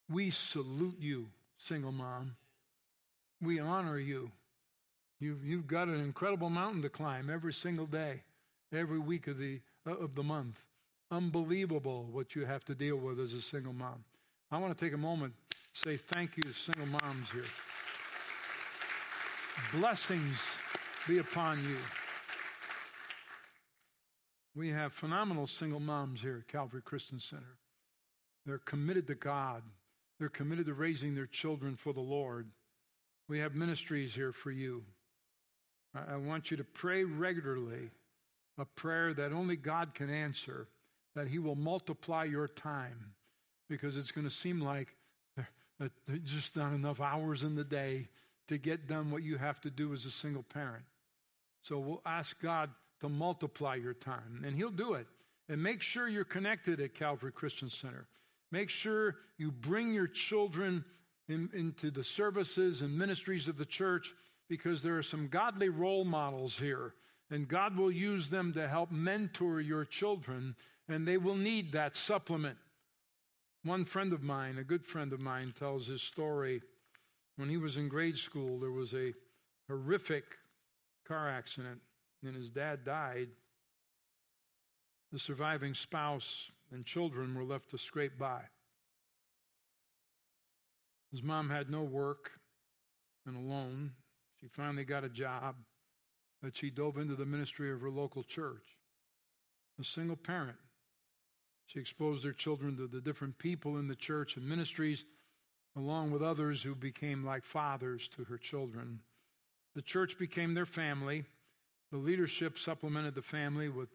We 0.08 0.30
salute 0.30 0.98
you, 1.00 1.28
single 1.56 1.92
mom. 1.92 2.36
We 3.40 3.58
honor 3.58 3.98
you. 3.98 4.30
You've, 5.18 5.44
you've 5.44 5.66
got 5.66 5.88
an 5.88 6.00
incredible 6.00 6.50
mountain 6.50 6.82
to 6.82 6.88
climb 6.88 7.30
every 7.30 7.52
single 7.52 7.86
day, 7.86 8.22
every 8.72 8.98
week 8.98 9.26
of 9.26 9.38
the, 9.38 9.60
Uh, 9.86 9.92
of 9.92 10.14
the 10.14 10.22
month. 10.22 10.58
Unbelievable 11.10 12.06
what 12.12 12.34
you 12.34 12.44
have 12.44 12.64
to 12.66 12.74
deal 12.74 12.96
with 12.96 13.18
as 13.18 13.32
a 13.32 13.40
single 13.40 13.72
mom. 13.72 14.04
I 14.50 14.58
want 14.58 14.76
to 14.76 14.84
take 14.84 14.92
a 14.92 14.98
moment 14.98 15.32
say 15.72 15.96
thank 15.96 16.36
you 16.36 16.42
to 16.42 16.52
single 16.52 16.86
moms 16.86 17.30
here. 17.30 17.44
Blessings 19.72 20.38
be 21.08 21.18
upon 21.18 21.64
you. 21.64 21.76
We 24.54 24.68
have 24.70 24.92
phenomenal 24.92 25.46
single 25.46 25.80
moms 25.80 26.20
here 26.20 26.38
at 26.44 26.52
Calvary 26.52 26.82
Christian 26.82 27.18
Center. 27.18 27.56
They're 28.44 28.58
committed 28.58 29.06
to 29.06 29.14
God, 29.14 29.62
they're 30.18 30.28
committed 30.28 30.66
to 30.66 30.74
raising 30.74 31.14
their 31.14 31.26
children 31.26 31.76
for 31.76 31.92
the 31.92 32.00
Lord. 32.00 32.48
We 33.28 33.38
have 33.38 33.54
ministries 33.54 34.14
here 34.14 34.32
for 34.32 34.50
you. 34.50 34.82
I 35.94 36.16
want 36.16 36.50
you 36.50 36.56
to 36.58 36.64
pray 36.64 37.04
regularly 37.04 37.90
a 38.58 38.64
prayer 38.64 39.14
that 39.14 39.32
only 39.32 39.56
God 39.56 39.94
can 39.94 40.10
answer, 40.10 40.68
that 41.14 41.28
He 41.28 41.38
will 41.38 41.56
multiply 41.56 42.24
your 42.24 42.48
time, 42.48 43.12
because 43.68 43.96
it's 43.96 44.12
going 44.12 44.26
to 44.26 44.34
seem 44.34 44.60
like 44.60 44.96
there's 45.78 46.20
just 46.24 46.56
not 46.56 46.72
enough 46.72 47.00
hours 47.00 47.42
in 47.42 47.54
the 47.54 47.64
day 47.64 48.08
to 48.48 48.58
get 48.58 48.86
done 48.86 49.10
what 49.10 49.22
you 49.22 49.38
have 49.38 49.60
to 49.62 49.70
do 49.70 49.92
as 49.92 50.04
a 50.04 50.10
single 50.10 50.42
parent. 50.42 50.84
So 51.62 51.78
we'll 51.78 52.02
ask 52.04 52.40
God 52.40 52.70
to 53.00 53.08
multiply 53.08 53.76
your 53.76 53.94
time, 53.94 54.42
and 54.44 54.54
He'll 54.56 54.70
do 54.70 54.94
it. 54.94 55.06
And 55.48 55.62
make 55.62 55.82
sure 55.82 56.06
you're 56.06 56.24
connected 56.24 56.80
at 56.80 56.94
Calvary 56.94 57.32
Christian 57.32 57.70
Center. 57.70 58.06
Make 58.52 58.70
sure 58.70 59.16
you 59.36 59.50
bring 59.50 59.92
your 59.92 60.06
children 60.06 60.84
in, 61.28 61.50
into 61.54 61.90
the 61.90 62.04
services 62.04 62.82
and 62.82 62.96
ministries 62.96 63.48
of 63.48 63.56
the 63.56 63.64
church 63.64 64.14
because 64.48 64.82
there 64.82 64.98
are 64.98 65.02
some 65.02 65.28
godly 65.28 65.68
role 65.68 66.04
models 66.04 66.58
here, 66.58 66.94
and 67.30 67.46
God 67.46 67.76
will 67.76 67.92
use 67.92 68.28
them 68.28 68.52
to 68.54 68.68
help 68.68 68.90
mentor 68.90 69.60
your 69.60 69.84
children, 69.84 70.56
and 70.88 71.06
they 71.06 71.16
will 71.16 71.36
need 71.36 71.72
that 71.72 71.96
supplement. 71.96 72.58
One 73.62 73.84
friend 73.84 74.12
of 74.12 74.22
mine, 74.22 74.58
a 74.58 74.64
good 74.64 74.84
friend 74.84 75.12
of 75.12 75.20
mine, 75.20 75.52
tells 75.56 75.86
his 75.86 76.02
story. 76.02 76.62
When 77.36 77.48
he 77.48 77.56
was 77.56 77.76
in 77.76 77.88
grade 77.88 78.16
school, 78.16 78.58
there 78.58 78.70
was 78.70 78.94
a 78.94 79.12
horrific 79.68 80.24
car 81.06 81.28
accident, 81.28 81.80
and 82.24 82.34
his 82.34 82.50
dad 82.50 82.84
died. 82.84 83.28
The 85.12 85.18
surviving 85.18 85.74
spouse 85.74 86.50
and 86.72 86.84
children 86.84 87.34
were 87.34 87.44
left 87.44 87.70
to 87.70 87.78
scrape 87.78 88.18
by. 88.18 88.42
His 91.10 91.22
mom 91.22 91.50
had 91.50 91.70
no 91.70 91.82
work 91.82 92.32
and 93.26 93.36
alone. 93.36 93.92
She 94.40 94.46
finally 94.46 94.84
got 94.84 95.04
a 95.04 95.08
job, 95.08 95.56
but 96.42 96.56
she 96.56 96.70
dove 96.70 96.96
into 96.96 97.14
the 97.14 97.26
ministry 97.26 97.70
of 97.70 97.80
her 97.80 97.90
local 97.90 98.22
church. 98.22 98.76
A 99.80 99.84
single 99.84 100.16
parent. 100.16 100.58
She 101.66 101.80
exposed 101.80 102.24
her 102.24 102.32
children 102.32 102.76
to 102.76 102.86
the 102.86 103.00
different 103.00 103.38
people 103.38 103.76
in 103.76 103.88
the 103.88 103.94
church 103.94 104.36
and 104.36 104.48
ministries, 104.48 105.04
along 105.76 106.10
with 106.10 106.22
others 106.22 106.62
who 106.62 106.74
became 106.74 107.24
like 107.24 107.44
fathers 107.44 108.08
to 108.16 108.24
her 108.24 108.38
children. 108.38 109.00
The 109.74 109.82
church 109.82 110.18
became 110.18 110.54
their 110.54 110.66
family. 110.66 111.24
The 111.92 111.98
leadership 111.98 112.58
supplemented 112.58 113.14
the 113.14 113.22
family 113.22 113.68
with 113.68 113.88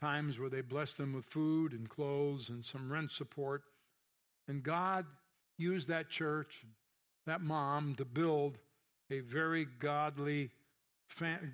times 0.00 0.38
where 0.38 0.50
they 0.50 0.60
blessed 0.60 0.98
them 0.98 1.12
with 1.12 1.24
food 1.24 1.72
and 1.72 1.88
clothes 1.88 2.48
and 2.48 2.64
some 2.64 2.92
rent 2.92 3.10
support. 3.10 3.62
And 4.46 4.62
God 4.62 5.06
used 5.58 5.88
that 5.88 6.10
church, 6.10 6.64
that 7.26 7.40
mom, 7.40 7.94
to 7.96 8.04
build 8.04 8.58
a 9.10 9.20
very 9.20 9.64
godly, 9.64 10.50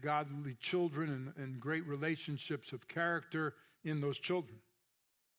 godly 0.01 0.57
children 0.61 1.11
and, 1.11 1.33
and 1.37 1.61
great 1.61 1.87
relationships 1.87 2.73
of 2.73 2.89
character 2.89 3.55
in 3.85 4.01
those 4.01 4.19
children. 4.19 4.59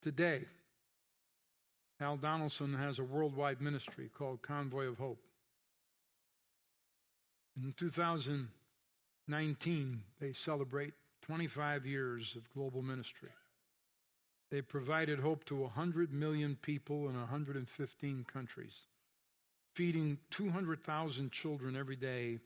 Today, 0.01 0.45
Hal 1.99 2.17
Donaldson 2.17 2.73
has 2.73 2.99
a 2.99 3.03
worldwide 3.03 3.61
ministry 3.61 4.09
called 4.13 4.41
Convoy 4.41 4.87
of 4.87 4.97
Hope. 4.97 5.23
In 7.55 7.73
2019, 7.77 10.01
they 10.19 10.33
celebrate 10.33 10.93
25 11.21 11.85
years 11.85 12.35
of 12.35 12.51
global 12.53 12.81
ministry. 12.81 13.29
They 14.51 14.61
provided 14.61 15.19
hope 15.19 15.45
to 15.45 15.55
100 15.55 16.11
million 16.11 16.57
people 16.61 17.07
in 17.09 17.15
115 17.15 18.25
countries, 18.25 18.87
feeding 19.73 20.17
200,000 20.31 21.31
children 21.31 21.75
every 21.75 21.95
day 21.95 22.39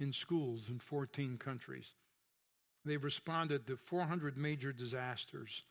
in 0.00 0.12
schools 0.12 0.68
in 0.68 0.78
14 0.78 1.36
countries. 1.38 1.94
They've 2.84 3.02
responded 3.02 3.66
to 3.66 3.76
400 3.76 4.36
major 4.36 4.72
disasters. 4.72 5.64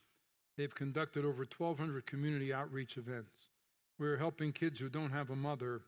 They've 0.57 0.73
conducted 0.73 1.25
over 1.25 1.43
1,200 1.43 2.05
community 2.05 2.53
outreach 2.53 2.97
events. 2.97 3.47
We're 3.97 4.17
helping 4.17 4.53
kids 4.53 4.79
who 4.79 4.89
don't 4.89 5.11
have 5.11 5.29
a 5.29 5.35
mother 5.35 5.81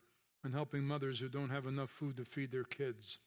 and 0.44 0.52
helping 0.52 0.84
mothers 0.84 1.20
who 1.20 1.28
don't 1.28 1.50
have 1.50 1.66
enough 1.66 1.90
food 1.90 2.16
to 2.16 2.24
feed 2.24 2.50
their 2.50 2.64
kids. 2.64 3.18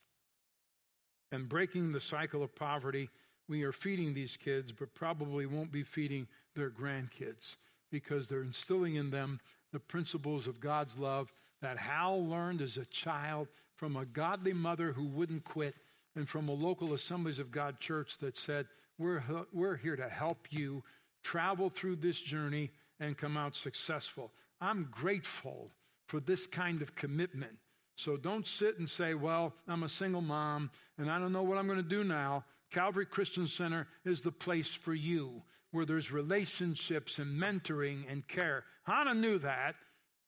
And 1.32 1.48
breaking 1.48 1.92
the 1.92 2.00
cycle 2.00 2.44
of 2.44 2.56
poverty, 2.56 3.10
we 3.48 3.64
are 3.64 3.72
feeding 3.72 4.14
these 4.14 4.38
kids, 4.38 4.72
but 4.72 4.94
probably 4.94 5.46
won't 5.46 5.72
be 5.72 5.84
feeding 5.84 6.28
their 6.56 6.70
grandkids 6.70 7.56
because 7.92 8.28
they're 8.28 8.42
instilling 8.42 8.96
in 8.96 9.12
them 9.12 9.40
the 9.72 9.80
principles 9.80 10.48
of 10.48 10.60
God's 10.60 10.98
love 10.98 11.32
that 11.62 11.78
Hal 11.78 12.28
learned 12.28 12.62
as 12.62 12.78
a 12.78 12.86
child 12.86 13.48
from 13.76 13.96
a 13.96 14.06
godly 14.06 14.54
mother 14.54 14.94
who 14.94 15.06
wouldn't 15.06 15.44
quit 15.44 15.76
and 16.16 16.28
from 16.28 16.48
a 16.48 16.54
local 16.54 16.94
Assemblies 16.94 17.40
of 17.40 17.52
God 17.52 17.80
church 17.80 18.18
that 18.20 18.38
said, 18.38 18.68
We're, 18.98 19.22
we're 19.54 19.76
here 19.76 19.96
to 19.96 20.10
help 20.10 20.48
you 20.50 20.84
travel 21.24 21.70
through 21.70 21.98
this 21.98 22.20
journey 22.20 22.72
and 23.00 23.18
come 23.18 23.36
out 23.36 23.56
successful. 23.56 24.32
I'm 24.62 24.88
grateful 24.90 25.72
for 26.08 26.20
this 26.20 26.48
kind 26.48 26.82
of 26.82 26.96
commitment. 26.96 27.58
So 27.96 28.18
don't 28.18 28.48
sit 28.48 28.78
and 28.80 28.90
say, 28.90 29.14
Well, 29.14 29.54
I'm 29.68 29.84
a 29.84 29.90
single 29.90 30.22
mom 30.22 30.72
and 30.98 31.10
I 31.10 31.20
don't 31.20 31.34
know 31.34 31.44
what 31.44 31.58
I'm 31.58 31.68
going 31.68 31.82
to 31.82 31.90
do 31.90 32.04
now. 32.04 32.46
Calvary 32.72 33.06
Christian 33.06 33.48
Center 33.48 33.88
is 34.04 34.22
the 34.22 34.32
place 34.32 34.74
for 34.74 34.94
you 34.94 35.44
where 35.72 35.86
there's 35.86 36.12
relationships 36.12 37.20
and 37.20 37.42
mentoring 37.42 38.10
and 38.10 38.28
care. 38.28 38.64
Hannah 38.84 39.14
knew 39.14 39.38
that. 39.40 39.76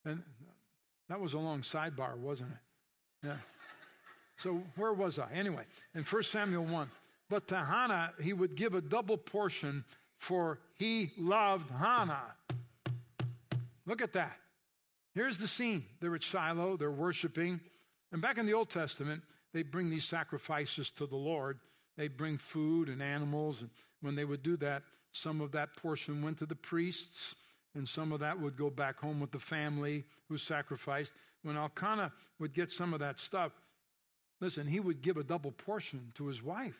And 0.04 0.22
that 1.08 1.20
was 1.20 1.32
a 1.32 1.38
long 1.38 1.62
sidebar, 1.62 2.16
wasn't 2.16 2.52
it? 2.52 2.58
Yeah. 3.24 3.36
So 4.36 4.62
where 4.76 4.92
was 4.92 5.18
I? 5.18 5.30
Anyway, 5.32 5.64
in 5.94 6.02
1 6.02 6.22
Samuel 6.22 6.64
1. 6.64 6.90
But 7.28 7.48
to 7.48 7.56
Hannah, 7.56 8.12
he 8.22 8.32
would 8.32 8.54
give 8.54 8.74
a 8.74 8.80
double 8.80 9.18
portion, 9.18 9.84
for 10.16 10.60
he 10.78 11.12
loved 11.18 11.70
Hannah. 11.70 12.34
Look 13.86 14.00
at 14.00 14.12
that. 14.14 14.36
Here's 15.14 15.38
the 15.38 15.48
scene. 15.48 15.84
They're 16.00 16.14
at 16.14 16.22
Shiloh, 16.22 16.76
they're 16.76 16.90
worshiping. 16.90 17.60
And 18.12 18.22
back 18.22 18.38
in 18.38 18.46
the 18.46 18.54
Old 18.54 18.70
Testament, 18.70 19.22
they 19.52 19.62
bring 19.62 19.90
these 19.90 20.04
sacrifices 20.04 20.90
to 20.90 21.06
the 21.06 21.16
Lord. 21.16 21.58
They 21.96 22.08
bring 22.08 22.38
food 22.38 22.88
and 22.88 23.02
animals. 23.02 23.60
And 23.60 23.70
when 24.00 24.14
they 24.14 24.24
would 24.24 24.42
do 24.42 24.56
that, 24.58 24.82
some 25.12 25.40
of 25.40 25.52
that 25.52 25.76
portion 25.76 26.22
went 26.22 26.38
to 26.38 26.46
the 26.46 26.54
priests, 26.54 27.34
and 27.74 27.88
some 27.88 28.12
of 28.12 28.20
that 28.20 28.40
would 28.40 28.56
go 28.56 28.70
back 28.70 29.00
home 29.00 29.20
with 29.20 29.32
the 29.32 29.38
family 29.38 30.04
who 30.28 30.36
sacrificed. 30.36 31.12
When 31.42 31.56
Elkanah 31.56 32.12
would 32.38 32.52
get 32.52 32.70
some 32.70 32.92
of 32.92 33.00
that 33.00 33.18
stuff, 33.18 33.52
listen, 34.40 34.66
he 34.66 34.80
would 34.80 35.02
give 35.02 35.16
a 35.16 35.24
double 35.24 35.52
portion 35.52 36.12
to 36.14 36.26
his 36.26 36.42
wife. 36.42 36.78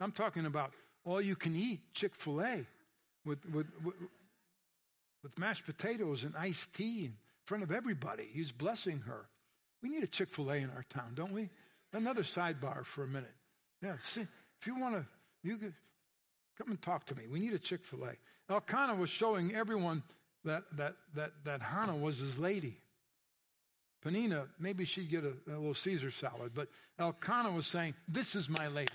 I'm 0.00 0.12
talking 0.12 0.46
about 0.46 0.72
all 1.04 1.20
you 1.20 1.36
can 1.36 1.54
eat 1.54 1.80
Chick 1.94 2.14
fil 2.14 2.42
A 2.42 2.66
with, 3.24 3.44
with, 3.46 3.66
with, 3.84 3.94
with 5.22 5.38
mashed 5.38 5.64
potatoes 5.64 6.24
and 6.24 6.34
iced 6.36 6.74
tea 6.74 7.04
in 7.04 7.14
front 7.44 7.62
of 7.62 7.70
everybody. 7.70 8.28
He's 8.32 8.52
blessing 8.52 9.00
her. 9.06 9.26
We 9.82 9.88
need 9.88 10.02
a 10.02 10.08
Chick 10.08 10.30
fil 10.30 10.50
A 10.50 10.56
in 10.56 10.70
our 10.70 10.84
town, 10.90 11.12
don't 11.14 11.32
we? 11.32 11.50
Another 11.92 12.22
sidebar 12.22 12.84
for 12.84 13.04
a 13.04 13.06
minute. 13.06 13.34
Yeah, 13.82 13.96
see, 14.02 14.26
if 14.60 14.66
you 14.66 14.78
want 14.78 14.94
to, 14.94 15.06
you 15.42 15.56
can 15.58 15.74
come 16.58 16.70
and 16.70 16.80
talk 16.80 17.04
to 17.06 17.14
me. 17.14 17.24
We 17.30 17.40
need 17.40 17.52
a 17.52 17.58
Chick 17.58 17.84
fil 17.84 18.04
A. 18.04 18.52
Elkanah 18.52 18.94
was 18.94 19.10
showing 19.10 19.54
everyone 19.54 20.02
that, 20.44 20.64
that, 20.76 20.94
that, 21.14 21.32
that 21.44 21.62
Hannah 21.62 21.96
was 21.96 22.18
his 22.18 22.38
lady. 22.38 22.76
Peninnah, 24.02 24.46
maybe 24.58 24.84
she'd 24.84 25.08
get 25.08 25.24
a, 25.24 25.32
a 25.48 25.56
little 25.56 25.74
Caesar 25.74 26.10
salad, 26.10 26.52
but 26.54 26.68
Elkanah 26.98 27.52
was 27.52 27.66
saying, 27.66 27.94
This 28.08 28.34
is 28.34 28.48
my 28.48 28.66
lady. 28.66 28.90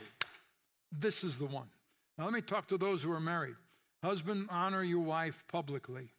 This 0.91 1.23
is 1.23 1.37
the 1.37 1.45
one. 1.45 1.69
Now, 2.17 2.25
let 2.25 2.33
me 2.33 2.41
talk 2.41 2.67
to 2.67 2.77
those 2.77 3.01
who 3.01 3.11
are 3.11 3.19
married. 3.19 3.55
Husband, 4.03 4.47
honor 4.51 4.83
your 4.83 5.01
wife 5.01 5.43
publicly. 5.51 6.09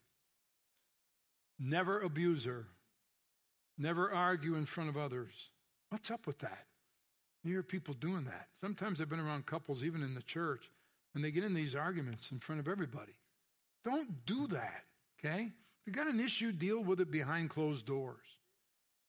Never 1.58 2.00
abuse 2.00 2.44
her. 2.44 2.66
Never 3.76 4.10
argue 4.10 4.54
in 4.54 4.64
front 4.64 4.90
of 4.90 4.96
others. 4.96 5.50
What's 5.90 6.10
up 6.10 6.26
with 6.26 6.38
that? 6.40 6.66
You 7.44 7.52
hear 7.52 7.62
people 7.62 7.94
doing 7.94 8.24
that. 8.24 8.48
Sometimes 8.60 9.00
I've 9.00 9.08
been 9.08 9.20
around 9.20 9.46
couples, 9.46 9.84
even 9.84 10.02
in 10.02 10.14
the 10.14 10.22
church, 10.22 10.70
and 11.14 11.22
they 11.22 11.30
get 11.30 11.44
in 11.44 11.54
these 11.54 11.74
arguments 11.74 12.30
in 12.32 12.38
front 12.38 12.60
of 12.60 12.68
everybody. 12.68 13.14
Don't 13.84 14.26
do 14.26 14.46
that, 14.48 14.84
okay? 15.18 15.44
If 15.44 15.86
you 15.86 15.92
got 15.92 16.12
an 16.12 16.20
issue, 16.20 16.52
deal 16.52 16.82
with 16.82 17.00
it 17.00 17.10
behind 17.10 17.50
closed 17.50 17.86
doors. 17.86 18.37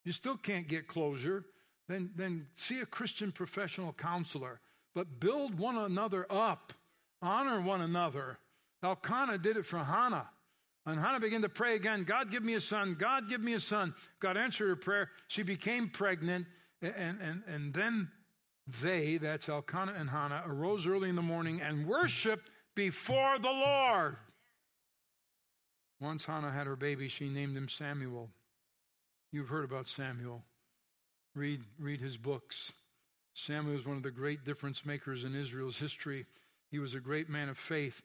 You 0.10 0.14
still 0.14 0.38
can't 0.38 0.68
get 0.68 0.88
closure. 0.88 1.46
then, 1.88 2.10
then 2.16 2.48
see 2.56 2.80
a 2.80 2.86
Christian 2.88 3.32
professional 3.32 3.94
counselor. 3.94 4.60
But 4.96 5.20
build 5.20 5.60
one 5.60 5.78
another 5.78 6.26
up, 6.32 6.74
honor 7.22 7.62
one 7.62 7.82
another. 7.82 8.40
Elkanah 8.82 9.38
did 9.38 9.56
it 9.56 9.68
for 9.68 9.78
Hannah. 9.78 10.28
And 10.88 11.00
Hannah 11.00 11.20
began 11.20 11.44
to 11.44 11.50
pray 11.50 11.76
again 11.76 12.06
God, 12.06 12.32
give 12.32 12.44
me 12.44 12.56
a 12.56 12.60
son. 12.60 12.96
God, 12.98 13.30
give 13.30 13.40
me 13.40 13.54
a 13.54 13.60
son. 13.60 13.94
God 14.20 14.36
answered 14.36 14.70
her 14.70 14.76
prayer. 14.76 15.12
She 15.28 15.44
became 15.44 15.90
pregnant. 15.90 16.48
And, 16.82 17.22
and, 17.22 17.44
and 17.46 17.72
then 17.76 18.10
they, 18.82 19.18
that's 19.18 19.48
Elkanah 19.48 19.94
and 19.96 20.10
Hannah, 20.10 20.42
arose 20.48 20.88
early 20.88 21.10
in 21.10 21.16
the 21.16 21.22
morning 21.22 21.62
and 21.62 21.86
worshiped 21.86 22.50
before 22.74 23.38
the 23.38 23.52
Lord. 23.52 24.18
Once 26.02 26.26
Hannah 26.26 26.52
had 26.52 26.66
her 26.66 26.76
baby, 26.76 27.10
she 27.10 27.30
named 27.30 27.56
him 27.56 27.70
Samuel. 27.70 28.32
You've 29.32 29.50
heard 29.50 29.66
about 29.66 29.88
Samuel. 29.88 30.44
Read, 31.36 31.62
read 31.78 32.02
his 32.02 32.18
books. 32.18 32.72
Samuel 33.36 33.74
was 33.74 33.86
one 33.86 33.98
of 33.98 34.04
the 34.04 34.12
great 34.12 34.44
difference 34.44 34.86
makers 34.86 35.24
in 35.24 35.36
Israel's 35.36 35.78
history. 35.78 36.26
He 36.72 36.80
was 36.80 36.96
a 36.96 37.00
great 37.00 37.30
man 37.30 37.48
of 37.48 37.58
faith. 37.58 38.02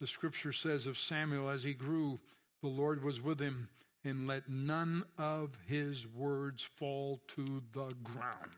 The 0.00 0.06
scripture 0.06 0.52
says 0.52 0.86
of 0.86 0.96
Samuel, 0.96 1.50
as 1.50 1.64
he 1.64 1.74
grew, 1.74 2.20
the 2.62 2.68
Lord 2.68 3.02
was 3.02 3.20
with 3.20 3.40
him, 3.40 3.68
and 4.04 4.28
let 4.28 4.48
none 4.48 5.04
of 5.18 5.50
his 5.66 6.06
words 6.06 6.62
fall 6.62 7.20
to 7.28 7.60
the 7.72 7.94
ground. 8.04 8.52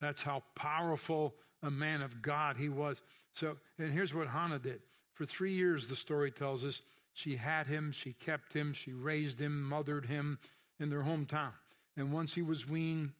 That's 0.00 0.22
how 0.22 0.44
powerful 0.54 1.34
a 1.62 1.70
man 1.70 2.02
of 2.02 2.22
God 2.22 2.56
he 2.56 2.68
was. 2.68 3.02
So, 3.32 3.56
and 3.78 3.92
here's 3.92 4.14
what 4.14 4.28
Hannah 4.28 4.60
did. 4.60 4.80
For 5.14 5.26
three 5.26 5.54
years, 5.54 5.88
the 5.88 5.96
story 5.96 6.30
tells 6.30 6.64
us, 6.64 6.82
she 7.12 7.36
had 7.36 7.66
him, 7.66 7.90
she 7.90 8.12
kept 8.12 8.52
him, 8.52 8.72
she 8.72 8.92
raised 8.92 9.40
him, 9.40 9.62
mothered 9.62 10.06
him 10.06 10.38
in 10.80 10.90
their 10.90 11.02
hometown. 11.02 11.52
And 11.96 12.12
once 12.12 12.34
he 12.34 12.42
was 12.42 12.68
weaned, 12.68 13.12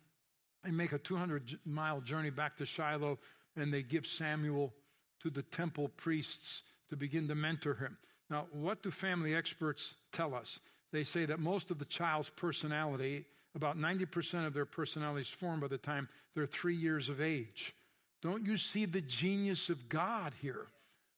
they 0.64 0.70
make 0.70 0.92
a 0.92 0.98
200 0.98 1.58
mile 1.64 2.00
journey 2.00 2.30
back 2.30 2.56
to 2.58 2.66
Shiloh 2.66 3.18
and 3.56 3.72
they 3.72 3.82
give 3.82 4.06
Samuel 4.06 4.72
to 5.20 5.30
the 5.30 5.42
temple 5.42 5.88
priests 5.88 6.62
to 6.88 6.96
begin 6.96 7.28
to 7.28 7.34
mentor 7.34 7.74
him. 7.74 7.96
Now, 8.30 8.46
what 8.52 8.82
do 8.82 8.90
family 8.90 9.34
experts 9.34 9.94
tell 10.12 10.34
us? 10.34 10.58
They 10.92 11.04
say 11.04 11.26
that 11.26 11.38
most 11.38 11.70
of 11.70 11.78
the 11.78 11.84
child's 11.84 12.30
personality, 12.30 13.26
about 13.54 13.78
90% 13.78 14.46
of 14.46 14.54
their 14.54 14.66
personality 14.66 15.22
is 15.22 15.28
formed 15.28 15.62
by 15.62 15.68
the 15.68 15.78
time 15.78 16.08
they're 16.34 16.46
three 16.46 16.76
years 16.76 17.08
of 17.08 17.20
age. 17.20 17.74
Don't 18.22 18.46
you 18.46 18.56
see 18.56 18.84
the 18.84 19.00
genius 19.00 19.68
of 19.68 19.88
God 19.88 20.32
here? 20.40 20.66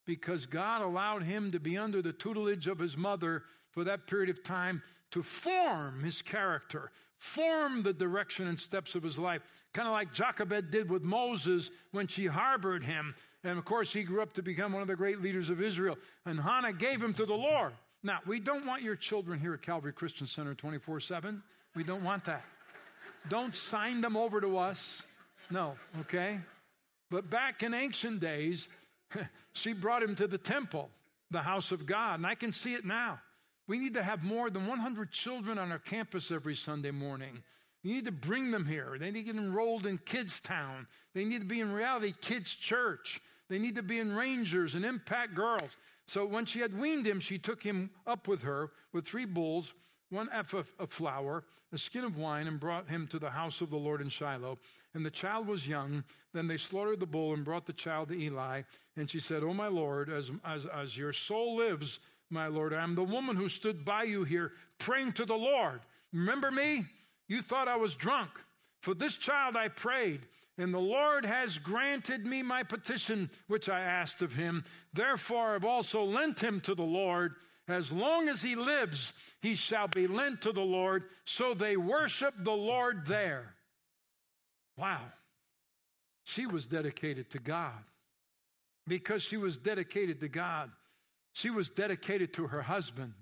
Because 0.07 0.47
God 0.47 0.83
allowed 0.83 1.23
him 1.23 1.53
to 1.53 1.61
be 1.61 1.79
under 1.79 2.03
the 2.03 2.13
tutelage 2.13 2.67
of 2.67 2.79
his 2.79 2.97
mother 2.97 3.43
for 3.73 3.85
that 3.85 4.07
period 4.07 4.31
of 4.31 4.43
time 4.43 4.83
to 5.15 5.23
form 5.23 6.05
his 6.05 6.23
character, 6.23 6.93
form 7.17 7.83
the 7.83 7.93
direction 7.93 8.47
and 8.47 8.61
steps 8.61 8.95
of 8.95 9.03
his 9.03 9.19
life. 9.19 9.43
Kind 9.73 9.89
of 9.89 9.93
like 9.93 10.13
Jochebed 10.13 10.71
did 10.71 10.89
with 10.89 11.03
Moses 11.03 11.71
when 11.91 12.07
she 12.07 12.27
harbored 12.27 12.85
him 12.85 13.15
and 13.45 13.59
of 13.59 13.65
course, 13.67 13.93
he 13.93 14.03
grew 14.03 14.23
up 14.23 14.33
to 14.35 14.43
become 14.43 14.73
one 14.73 14.81
of 14.81 14.89
the 14.89 14.97
great 14.97 15.21
leaders 15.21 15.51
of 15.51 15.61
Israel. 15.61 15.99
And 16.25 16.41
Hannah 16.41 16.73
gave 16.73 17.03
him 17.03 17.13
to 17.15 17.27
the 17.27 17.35
Lord. 17.35 17.75
Now, 18.03 18.21
we 18.27 18.41
don't 18.41 18.67
want 18.67 18.83
your 18.83 18.97
children 18.97 19.39
here 19.39 19.53
at 19.55 19.63
Calvary 19.63 19.93
Christian 19.93 20.27
Center 20.27 20.55
24 20.55 21.01
7. 21.01 21.43
We 21.77 21.85
don't 21.85 22.03
want 22.03 22.25
that. 22.25 22.43
Don't 23.29 23.55
sign 23.55 24.01
them 24.01 24.17
over 24.17 24.41
to 24.41 24.59
us. 24.59 25.03
No, 25.51 25.75
okay? 26.01 26.41
But 27.11 27.29
back 27.29 27.63
in 27.63 27.75
ancient 27.75 28.21
days, 28.21 28.67
she 29.53 29.75
brought 29.75 30.03
him 30.03 30.15
to 30.17 30.27
the 30.27 30.39
temple, 30.39 30.91
the 31.31 31.43
house 31.43 31.71
of 31.71 31.87
God, 31.87 32.15
and 32.19 32.27
I 32.27 32.35
can 32.35 32.53
see 32.53 32.75
it 32.75 32.85
now. 32.85 33.21
We 33.67 33.79
need 33.79 33.95
to 33.95 34.03
have 34.03 34.23
more 34.23 34.51
than 34.51 34.67
100 34.67 35.11
children 35.11 35.59
on 35.59 35.73
our 35.73 35.79
campus 35.79 36.31
every 36.31 36.55
Sunday 36.55 36.91
morning. 36.91 37.43
You 37.83 37.95
need 37.95 38.05
to 38.07 38.13
bring 38.13 38.51
them 38.51 38.67
here. 38.67 38.97
They 38.99 39.11
need 39.11 39.27
to 39.27 39.33
get 39.33 39.37
enrolled 39.37 39.87
in 39.87 39.99
Kids 39.99 40.41
Town. 40.41 40.87
They 41.15 41.25
need 41.25 41.41
to 41.41 41.47
be 41.47 41.61
in 41.61 41.73
reality 41.73 42.15
Kids 42.19 42.53
Church. 42.55 43.21
They 43.49 43.59
need 43.59 43.77
to 43.77 43.83
be 43.83 43.99
in 43.99 44.15
Rangers 44.15 44.75
and 44.75 44.85
Impact 44.85 45.35
Girls. 45.35 45.77
So 46.07 46.27
when 46.27 46.47
she 46.47 46.61
had 46.61 46.79
weaned 46.79 47.07
him, 47.07 47.21
she 47.21 47.39
took 47.39 47.63
him 47.63 47.91
up 48.07 48.27
with 48.29 48.43
her 48.43 48.71
with 48.93 49.07
three 49.07 49.27
bulls, 49.27 49.75
one 50.11 50.29
ephah 50.33 50.63
of 50.79 50.91
flour, 50.91 51.45
a 51.73 51.79
skin 51.79 52.05
of 52.05 52.17
wine, 52.17 52.47
and 52.47 52.61
brought 52.61 52.89
him 52.89 53.07
to 53.09 53.19
the 53.19 53.31
house 53.31 53.61
of 53.61 53.71
the 53.71 53.77
Lord 53.77 54.01
in 54.01 54.09
Shiloh. 54.09 54.59
And 54.95 55.05
the 55.05 55.11
child 55.11 55.47
was 55.47 55.67
young. 55.67 56.05
Then 56.33 56.47
they 56.47 56.57
slaughtered 56.57 57.01
the 57.01 57.07
bull 57.07 57.35
and 57.35 57.45
brought 57.45 57.67
the 57.67 57.73
child 57.73 58.09
to 58.09 58.19
Eli. 58.19 58.63
And 58.97 59.11
she 59.11 59.19
said, 59.21 59.43
Oh, 59.43 59.53
my 59.53 59.69
Lord, 59.69 60.09
as, 60.09 60.31
as, 60.45 60.67
as 60.67 60.97
your 60.97 61.13
soul 61.13 61.57
lives, 61.57 62.01
my 62.31 62.47
Lord, 62.47 62.73
I 62.73 62.83
am 62.83 62.95
the 62.95 63.03
woman 63.03 63.37
who 63.37 63.49
stood 63.49 63.85
by 63.85 64.05
you 64.05 64.25
here 64.25 64.53
praying 64.79 65.13
to 65.15 65.25
the 65.25 65.35
Lord. 65.35 65.81
Remember 66.13 66.51
me? 66.51 66.87
You 67.29 67.43
thought 67.43 67.69
I 67.69 67.77
was 67.77 67.95
drunk. 67.95 68.31
For 68.81 68.95
this 68.95 69.17
child 69.17 69.57
I 69.57 69.69
prayed 69.69 70.27
and 70.57 70.73
the 70.73 70.79
Lord 70.79 71.25
has 71.25 71.59
granted 71.59 72.25
me 72.25 72.43
my 72.43 72.63
petition, 72.63 73.31
which 73.49 73.69
I 73.69 73.81
asked 73.81 74.23
of 74.23 74.35
him. 74.35 74.65
Therefore, 74.93 75.55
I've 75.55 75.65
also 75.65 76.05
lent 76.05 76.41
him 76.41 76.61
to 76.61 76.75
the 76.75 76.85
Lord. 76.85 77.35
As 77.67 77.91
long 77.91 78.29
as 78.29 78.43
he 78.43 78.55
lives, 78.55 79.13
he 79.43 79.57
shall 79.57 79.89
be 79.89 80.07
lent 80.07 80.43
to 80.43 80.53
the 80.53 80.61
Lord. 80.61 81.05
So 81.25 81.55
they 81.55 81.77
worship 81.77 82.35
the 82.39 82.53
Lord 82.53 83.07
there. 83.07 83.55
Wow. 84.77 85.01
She 86.23 86.47
was 86.47 86.67
dedicated 86.67 87.31
to 87.31 87.39
God. 87.39 87.83
Because 88.87 89.23
she 89.23 89.37
was 89.37 89.57
dedicated 89.57 90.21
to 90.21 90.29
God, 90.29 90.71
she 91.35 91.51
was 91.51 91.69
dedicated 91.69 92.33
to 92.35 92.47
her 92.47 92.63
husband. 92.63 93.13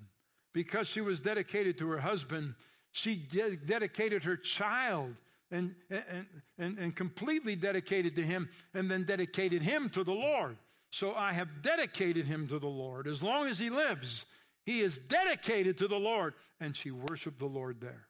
Because 0.55 0.87
she 0.87 1.01
was 1.01 1.21
dedicated 1.21 1.79
to 1.79 1.89
her 1.89 2.01
husband, 2.01 2.55
she 2.91 3.17
de- 3.17 3.57
dedicated 3.57 4.25
her 4.25 4.37
child 4.37 5.15
and, 5.51 5.75
and, 5.91 6.27
and, 6.59 6.79
and 6.79 6.95
completely 6.95 7.57
dedicated 7.57 8.15
to 8.17 8.23
Him 8.23 8.51
and 8.75 8.91
then 8.91 9.05
dedicated 9.05 9.63
Him 9.63 9.89
to 9.91 10.05
the 10.05 10.13
Lord. 10.13 10.59
So 10.91 11.15
I 11.15 11.33
have 11.33 11.63
dedicated 11.63 12.27
Him 12.27 12.47
to 12.49 12.59
the 12.59 12.69
Lord. 12.69 13.09
As 13.09 13.23
long 13.23 13.47
as 13.47 13.59
He 13.59 13.71
lives, 13.71 14.27
He 14.67 14.81
is 14.81 14.99
dedicated 14.99 15.79
to 15.79 15.89
the 15.89 15.99
Lord. 15.99 16.35
And 16.61 16.77
she 16.77 16.91
worshiped 16.91 17.39
the 17.39 17.47
Lord 17.47 17.81
there. 17.81 18.09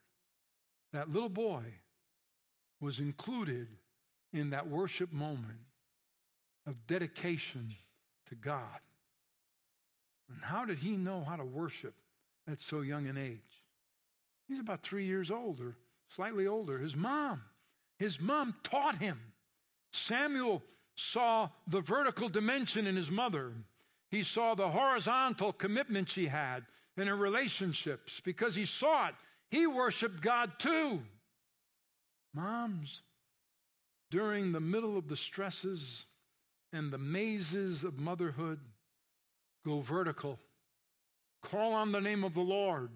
That 0.92 1.11
little 1.11 1.28
boy 1.28 1.62
was 2.80 2.98
included 2.98 3.68
in 4.32 4.50
that 4.50 4.68
worship 4.68 5.12
moment 5.12 5.61
of 6.66 6.88
dedication 6.88 7.70
to 8.28 8.34
God. 8.34 8.80
And 10.35 10.43
how 10.43 10.64
did 10.64 10.78
he 10.78 10.97
know 10.97 11.24
how 11.26 11.37
to 11.37 11.45
worship 11.45 11.95
at 12.49 12.61
so 12.61 12.80
young 12.80 13.07
an 13.07 13.18
age? 13.18 13.39
He's 14.49 14.61
about 14.61 14.83
three 14.83 15.07
years 15.07 15.30
older 15.30 15.76
slightly 16.14 16.47
older, 16.47 16.78
his 16.78 16.97
mom. 16.97 17.43
His 17.99 18.20
mom 18.20 18.55
taught 18.62 18.97
him. 18.97 19.18
Samuel 19.93 20.62
saw 20.95 21.51
the 21.66 21.80
vertical 21.80 22.28
dimension 22.28 22.87
in 22.87 22.97
his 22.97 23.11
mother. 23.11 23.53
He 24.11 24.22
saw 24.22 24.55
the 24.55 24.68
horizontal 24.68 25.53
commitment 25.53 26.11
she 26.11 26.26
had 26.26 26.64
in 26.97 27.07
her 27.07 27.16
relationships 27.16 28.20
because 28.20 28.55
he 28.55 28.66
saw 28.66 29.09
it. 29.09 29.14
He 29.51 29.66
worshiped 29.66 30.20
God 30.20 30.53
too. 30.59 31.03
Moms, 32.35 33.03
during 34.11 34.53
the 34.53 34.61
middle 34.61 34.99
of 34.99 35.09
the 35.09 35.16
stresses 35.16 36.07
and 36.72 36.91
the 36.91 36.99
mazes 36.99 37.85
of 37.85 37.99
motherhood, 37.99 38.61
go 39.65 39.81
vertical. 39.81 40.39
Call 41.43 41.73
on 41.73 41.93
the 41.93 42.01
name 42.01 42.25
of 42.25 42.35
the 42.35 42.41
Lord. 42.41 42.91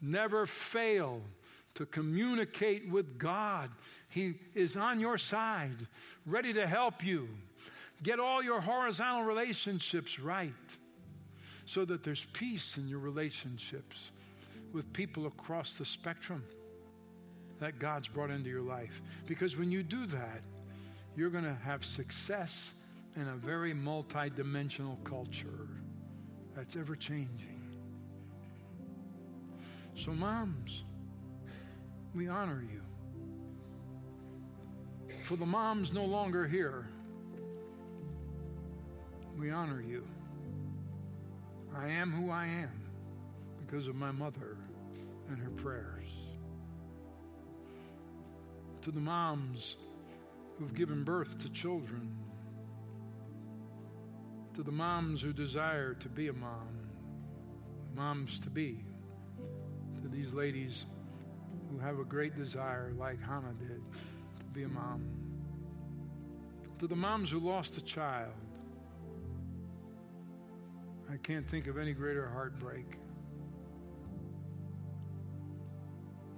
Never 0.00 0.46
fail 0.46 1.22
to 1.74 1.86
communicate 1.86 2.88
with 2.90 3.18
God. 3.18 3.70
He 4.08 4.34
is 4.54 4.76
on 4.76 5.00
your 5.00 5.16
side, 5.16 5.86
ready 6.26 6.52
to 6.52 6.66
help 6.66 7.04
you. 7.04 7.28
Get 8.02 8.20
all 8.20 8.42
your 8.42 8.60
horizontal 8.60 9.24
relationships 9.24 10.18
right 10.18 10.52
so 11.64 11.84
that 11.84 12.02
there's 12.02 12.26
peace 12.32 12.76
in 12.76 12.88
your 12.88 12.98
relationships 12.98 14.10
with 14.72 14.92
people 14.92 15.26
across 15.26 15.72
the 15.74 15.84
spectrum 15.84 16.44
that 17.58 17.78
God's 17.78 18.08
brought 18.08 18.30
into 18.30 18.50
your 18.50 18.62
life. 18.62 19.00
Because 19.26 19.56
when 19.56 19.70
you 19.70 19.82
do 19.82 20.06
that, 20.06 20.42
you're 21.16 21.30
going 21.30 21.44
to 21.44 21.56
have 21.64 21.84
success 21.84 22.72
in 23.14 23.28
a 23.28 23.36
very 23.36 23.72
multidimensional 23.72 25.02
culture 25.04 25.68
that's 26.54 26.76
ever 26.76 26.94
changing. 26.94 27.60
So, 29.94 30.12
moms, 30.12 30.84
we 32.14 32.28
honor 32.28 32.62
you. 32.62 32.80
For 35.22 35.36
the 35.36 35.46
moms 35.46 35.92
no 35.92 36.04
longer 36.04 36.46
here, 36.46 36.86
we 39.38 39.50
honor 39.50 39.80
you. 39.80 40.06
I 41.74 41.88
am 41.88 42.10
who 42.10 42.30
I 42.30 42.46
am 42.46 42.82
because 43.64 43.88
of 43.88 43.94
my 43.94 44.10
mother 44.10 44.56
and 45.28 45.38
her 45.38 45.50
prayers. 45.50 46.06
To 48.82 48.90
the 48.90 49.00
moms 49.00 49.76
who've 50.58 50.74
given 50.74 51.04
birth 51.04 51.38
to 51.38 51.48
children, 51.48 52.14
to 54.54 54.62
the 54.62 54.72
moms 54.72 55.22
who 55.22 55.32
desire 55.32 55.94
to 55.94 56.08
be 56.08 56.28
a 56.28 56.32
mom, 56.32 56.68
moms 57.94 58.38
to 58.40 58.50
be, 58.50 58.84
to 60.02 60.08
these 60.08 60.34
ladies 60.34 60.84
who 61.70 61.78
have 61.78 61.98
a 61.98 62.04
great 62.04 62.36
desire, 62.36 62.92
like 62.98 63.20
Hannah 63.22 63.54
did, 63.58 63.80
to 64.38 64.44
be 64.52 64.64
a 64.64 64.68
mom. 64.68 65.08
To 66.80 66.86
the 66.86 66.96
moms 66.96 67.30
who 67.30 67.38
lost 67.38 67.78
a 67.78 67.80
child, 67.80 68.32
I 71.10 71.16
can't 71.16 71.48
think 71.48 71.66
of 71.66 71.78
any 71.78 71.92
greater 71.92 72.28
heartbreak. 72.28 72.98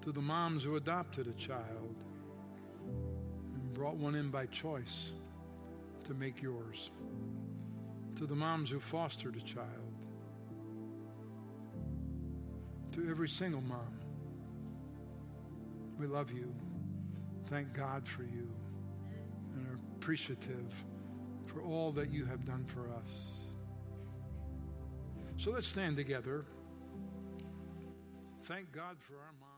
To 0.02 0.12
the 0.12 0.20
moms 0.20 0.62
who 0.62 0.76
adopted 0.76 1.26
a 1.26 1.32
child 1.32 1.96
and 3.54 3.74
brought 3.74 3.96
one 3.96 4.14
in 4.14 4.30
by 4.30 4.46
choice 4.46 5.10
to 6.04 6.14
make 6.14 6.42
yours. 6.42 6.90
To 8.16 8.26
the 8.26 8.34
moms 8.34 8.70
who 8.70 8.80
fostered 8.80 9.36
a 9.36 9.40
child. 9.40 9.68
To 12.92 13.10
every 13.10 13.28
single 13.28 13.60
mom, 13.60 13.98
we 15.98 16.06
love 16.06 16.30
you. 16.30 16.54
Thank 17.48 17.72
God 17.72 18.06
for 18.06 18.22
you 18.22 18.48
and 19.54 19.66
are 19.68 19.78
appreciative 19.96 20.72
for 21.46 21.62
all 21.62 21.92
that 21.92 22.12
you 22.12 22.24
have 22.24 22.44
done 22.44 22.64
for 22.64 22.88
us. 22.90 23.10
So 25.36 25.50
let's 25.50 25.66
stand 25.66 25.96
together. 25.96 26.44
Thank 28.42 28.72
God 28.72 28.96
for 29.00 29.14
our 29.14 29.32
mom. 29.40 29.53